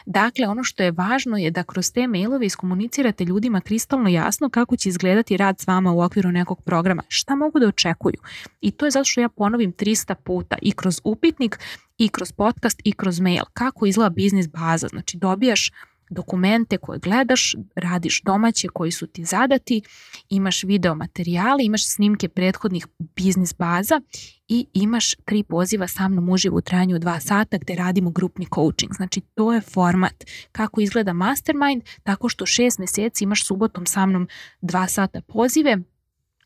Dakle, 0.07 0.49
ono 0.49 0.65
što 0.65 0.83
je 0.83 0.91
važno 0.91 1.37
je 1.37 1.51
da 1.51 1.63
kroz 1.63 1.93
te 1.93 2.07
mailove 2.07 2.47
iskomunicirate 2.47 3.25
ljudima 3.25 3.61
kristalno 3.61 4.09
jasno 4.09 4.49
kako 4.49 4.77
će 4.77 4.89
izgledati 4.89 5.37
rad 5.37 5.61
s 5.61 5.67
vama 5.67 5.93
u 5.93 6.01
okviru 6.01 6.33
nekog 6.33 6.63
programa, 6.63 7.03
šta 7.09 7.35
mogu 7.35 7.59
da 7.59 7.69
očekuju. 7.69 8.17
I 8.61 8.71
to 8.71 8.85
je 8.85 8.91
zato 8.91 9.05
što 9.05 9.21
ja 9.21 9.29
ponovim 9.29 9.73
300 9.73 10.15
puta 10.15 10.57
i 10.63 10.73
kroz 10.73 11.01
upitnik 11.05 11.59
i 11.99 12.09
kroz 12.09 12.33
podcast 12.33 12.81
i 12.85 12.93
kroz 12.93 13.21
mail. 13.21 13.45
Kako 13.53 13.87
izgleda 13.87 14.11
biznis 14.11 14.49
baza, 14.49 14.89
znači 14.89 15.17
dobijaš 15.17 15.73
dokumente 16.11 16.79
koje 16.79 16.99
gledaš, 16.99 17.55
radiš 17.75 18.23
domaće 18.23 18.69
koji 18.69 18.91
su 18.91 19.07
ti 19.07 19.25
zadati, 19.25 19.83
imaš 20.29 20.63
video 20.63 20.95
materijale, 20.95 21.65
imaš 21.65 21.87
snimke 21.87 22.29
prethodnih 22.29 22.87
biznis 23.17 23.55
baza 23.59 24.01
i 24.49 24.67
imaš 24.73 25.15
tri 25.15 25.43
poziva 25.43 25.89
sa 25.89 26.09
mnom 26.09 26.29
uživo 26.29 26.57
u 26.57 26.61
trajanju 26.61 26.99
dva 26.99 27.21
sata 27.21 27.59
gde 27.59 27.75
radimo 27.75 28.11
grupni 28.11 28.47
coaching. 28.55 28.95
Znači 28.95 29.21
to 29.21 29.53
je 29.53 29.61
format 29.61 30.25
kako 30.53 30.81
izgleda 30.81 31.13
mastermind, 31.13 31.83
tako 32.03 32.29
što 32.29 32.47
šest 32.47 32.79
meseci 32.79 33.25
imaš 33.25 33.47
subotom 33.47 33.87
sa 33.87 34.07
mnom 34.07 34.29
dva 34.61 34.87
sata 34.87 35.21
pozive, 35.21 35.79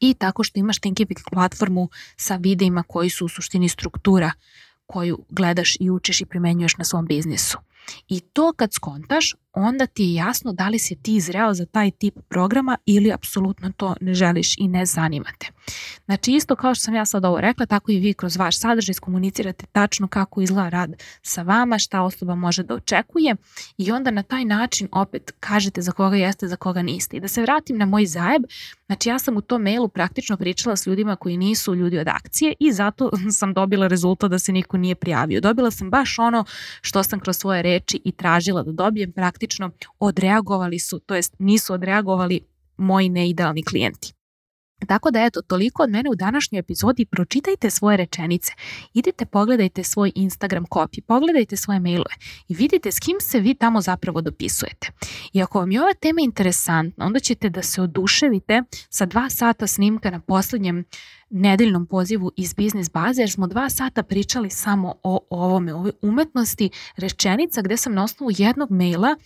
i 0.00 0.14
tako 0.14 0.44
što 0.44 0.58
imaš 0.58 0.78
Thinkific 0.78 1.18
platformu 1.32 1.88
sa 2.16 2.36
videima 2.36 2.82
koji 2.82 3.10
su 3.10 3.24
u 3.24 3.28
suštini 3.28 3.68
struktura 3.68 4.32
koju 4.86 5.24
gledaš 5.28 5.76
i 5.80 5.90
učiš 5.90 6.20
i 6.20 6.26
primenjuješ 6.26 6.76
na 6.76 6.84
svom 6.84 7.06
biznisu. 7.06 7.58
I 8.08 8.20
to 8.20 8.52
kad 8.52 8.72
skontaš, 8.72 9.34
onda 9.54 9.86
ti 9.86 10.04
je 10.04 10.14
jasno 10.14 10.52
da 10.52 10.68
li 10.68 10.78
si 10.78 10.96
ti 11.02 11.20
zreo 11.20 11.54
za 11.54 11.66
taj 11.66 11.90
tip 11.90 12.14
programa 12.28 12.78
ili 12.86 13.12
apsolutno 13.12 13.72
to 13.76 13.94
ne 14.00 14.14
želiš 14.14 14.58
i 14.58 14.68
ne 14.68 14.86
zanimate. 14.86 15.46
Znači 16.04 16.32
isto 16.32 16.56
kao 16.56 16.74
što 16.74 16.84
sam 16.84 16.94
ja 16.94 17.04
sad 17.04 17.24
ovo 17.24 17.40
rekla, 17.40 17.66
tako 17.66 17.92
i 17.92 17.98
vi 17.98 18.14
kroz 18.14 18.36
vaš 18.36 18.58
sadržaj 18.58 18.94
komunicirate 18.94 19.66
tačno 19.66 20.08
kako 20.08 20.40
izgleda 20.40 20.68
rad 20.68 21.02
sa 21.22 21.42
vama, 21.42 21.78
šta 21.78 22.02
osoba 22.02 22.34
može 22.34 22.62
da 22.62 22.74
očekuje 22.74 23.36
i 23.78 23.92
onda 23.92 24.10
na 24.10 24.22
taj 24.22 24.44
način 24.44 24.88
opet 24.92 25.32
kažete 25.40 25.82
za 25.82 25.92
koga 25.92 26.16
jeste, 26.16 26.48
za 26.48 26.56
koga 26.56 26.82
niste. 26.82 27.16
I 27.16 27.20
da 27.20 27.28
se 27.28 27.42
vratim 27.42 27.78
na 27.78 27.86
moj 27.86 28.06
zajeb, 28.06 28.42
znači 28.86 29.08
ja 29.08 29.18
sam 29.18 29.36
u 29.36 29.40
tom 29.40 29.62
mailu 29.62 29.88
praktično 29.88 30.36
pričala 30.36 30.76
s 30.76 30.86
ljudima 30.86 31.16
koji 31.16 31.36
nisu 31.36 31.74
ljudi 31.74 31.98
od 31.98 32.08
akcije 32.08 32.54
i 32.60 32.72
zato 32.72 33.10
sam 33.38 33.54
dobila 33.54 33.86
rezultat 33.86 34.30
da 34.30 34.38
se 34.38 34.52
niko 34.52 34.76
nije 34.76 34.94
prijavio. 34.94 35.40
Dobila 35.40 35.70
sam 35.70 35.90
baš 35.90 36.18
ono 36.18 36.44
što 36.80 37.02
sam 37.02 37.20
kroz 37.20 37.36
svoje 37.36 37.62
reči 37.74 38.00
i 38.04 38.12
tražila 38.12 38.62
da 38.62 38.72
dobijem 38.72 39.12
praktično 39.12 39.70
odreagovali 39.98 40.78
su, 40.78 40.98
to 40.98 41.14
jest 41.14 41.34
nisu 41.38 41.74
odreagovali 41.74 42.40
moji 42.76 43.08
neidealni 43.08 43.64
klijenti. 43.64 44.12
Tako 44.86 45.10
da 45.10 45.24
eto, 45.24 45.42
toliko 45.42 45.82
od 45.82 45.90
mene 45.90 46.10
u 46.10 46.14
današnjoj 46.14 46.58
epizodi, 46.58 47.04
pročitajte 47.04 47.70
svoje 47.70 47.96
rečenice, 47.96 48.52
idite 48.94 49.26
pogledajte 49.26 49.84
svoj 49.84 50.12
Instagram 50.14 50.64
copy, 50.64 51.00
pogledajte 51.00 51.56
svoje 51.56 51.80
mailove 51.80 52.14
i 52.48 52.54
vidite 52.54 52.92
s 52.92 52.98
kim 53.00 53.16
se 53.20 53.40
vi 53.40 53.54
tamo 53.54 53.80
zapravo 53.80 54.20
dopisujete. 54.20 54.88
I 55.32 55.42
ako 55.42 55.58
vam 55.58 55.72
je 55.72 55.80
ova 55.80 55.94
tema 55.94 56.20
interesantna, 56.20 57.06
onda 57.06 57.20
ćete 57.20 57.48
da 57.48 57.62
se 57.62 57.82
oduševite 57.82 58.62
sa 58.90 59.06
dva 59.06 59.30
sata 59.30 59.66
snimka 59.66 60.10
na 60.10 60.20
poslednjem 60.20 60.84
nedeljnom 61.34 61.86
pozivu 61.86 62.32
iz 62.36 62.54
biznis 62.54 62.90
baze, 62.90 63.22
jer 63.22 63.30
smo 63.30 63.46
dva 63.46 63.70
sata 63.70 64.02
pričali 64.02 64.50
samo 64.50 64.94
o 65.02 65.26
ovome, 65.30 65.74
ove 65.74 65.90
umetnosti 66.02 66.70
rečenica 66.96 67.62
gde 67.62 67.76
sam 67.76 67.94
na 67.94 68.04
osnovu 68.04 68.30
jednog 68.36 68.70
maila 68.70 69.16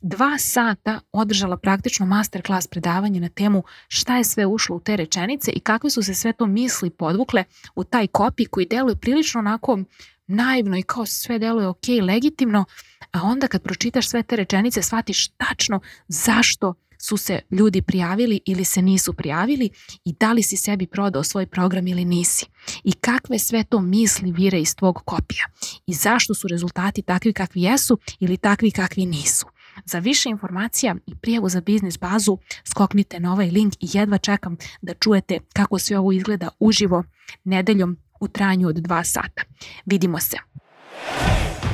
dva 0.00 0.38
sata 0.38 1.00
održala 1.12 1.56
praktično 1.56 2.06
masterclass 2.06 2.66
predavanje 2.66 3.20
na 3.20 3.28
temu 3.28 3.62
šta 3.88 4.16
je 4.16 4.24
sve 4.24 4.46
ušlo 4.46 4.76
u 4.76 4.80
te 4.80 4.96
rečenice 4.96 5.50
i 5.50 5.60
kakve 5.60 5.90
su 5.90 6.02
se 6.02 6.14
sve 6.14 6.32
to 6.32 6.46
misli 6.46 6.90
podvukle 6.90 7.44
u 7.74 7.84
taj 7.84 8.06
kopi 8.06 8.46
koji 8.46 8.66
deluje 8.66 8.96
prilično 8.96 9.38
onako 9.38 9.78
naivno 10.26 10.78
i 10.78 10.82
kao 10.82 11.06
sve 11.06 11.38
deluje 11.38 11.66
ok, 11.66 11.88
legitimno, 12.02 12.64
a 13.12 13.22
onda 13.22 13.48
kad 13.48 13.62
pročitaš 13.62 14.08
sve 14.08 14.22
te 14.22 14.36
rečenice 14.36 14.82
shvatiš 14.82 15.28
tačno 15.28 15.80
zašto 16.08 16.74
su 16.98 17.16
se 17.16 17.40
ljudi 17.50 17.82
prijavili 17.82 18.40
ili 18.46 18.64
se 18.64 18.82
nisu 18.82 19.12
prijavili 19.12 19.70
i 20.04 20.12
da 20.20 20.32
li 20.32 20.42
si 20.42 20.56
sebi 20.56 20.86
prodao 20.86 21.24
svoj 21.24 21.46
program 21.46 21.86
ili 21.86 22.04
nisi. 22.04 22.46
I 22.84 22.92
kakve 22.92 23.38
sve 23.38 23.64
to 23.64 23.80
misli 23.80 24.32
vire 24.32 24.60
iz 24.60 24.76
tvog 24.76 25.02
kopija. 25.04 25.44
I 25.86 25.94
zašto 25.94 26.34
su 26.34 26.48
rezultati 26.48 27.02
takvi 27.02 27.32
kakvi 27.32 27.62
jesu 27.62 27.98
ili 28.20 28.36
takvi 28.36 28.70
kakvi 28.70 29.06
nisu. 29.06 29.46
Za 29.84 29.98
više 29.98 30.28
informacija 30.28 30.96
i 31.06 31.14
prijavu 31.14 31.48
za 31.48 31.60
biznis 31.60 31.98
bazu 31.98 32.38
skoknite 32.64 33.20
na 33.20 33.32
ovaj 33.32 33.50
link 33.50 33.74
i 33.74 33.88
jedva 33.92 34.18
čekam 34.18 34.56
da 34.82 34.94
čujete 34.94 35.38
kako 35.52 35.78
sve 35.78 35.98
ovo 35.98 36.12
izgleda 36.12 36.48
uživo 36.58 37.04
nedeljom 37.44 37.96
u 38.20 38.28
trajanju 38.28 38.68
od 38.68 38.76
dva 38.76 39.04
sata. 39.04 39.42
Vidimo 39.86 40.20
se. 40.20 40.36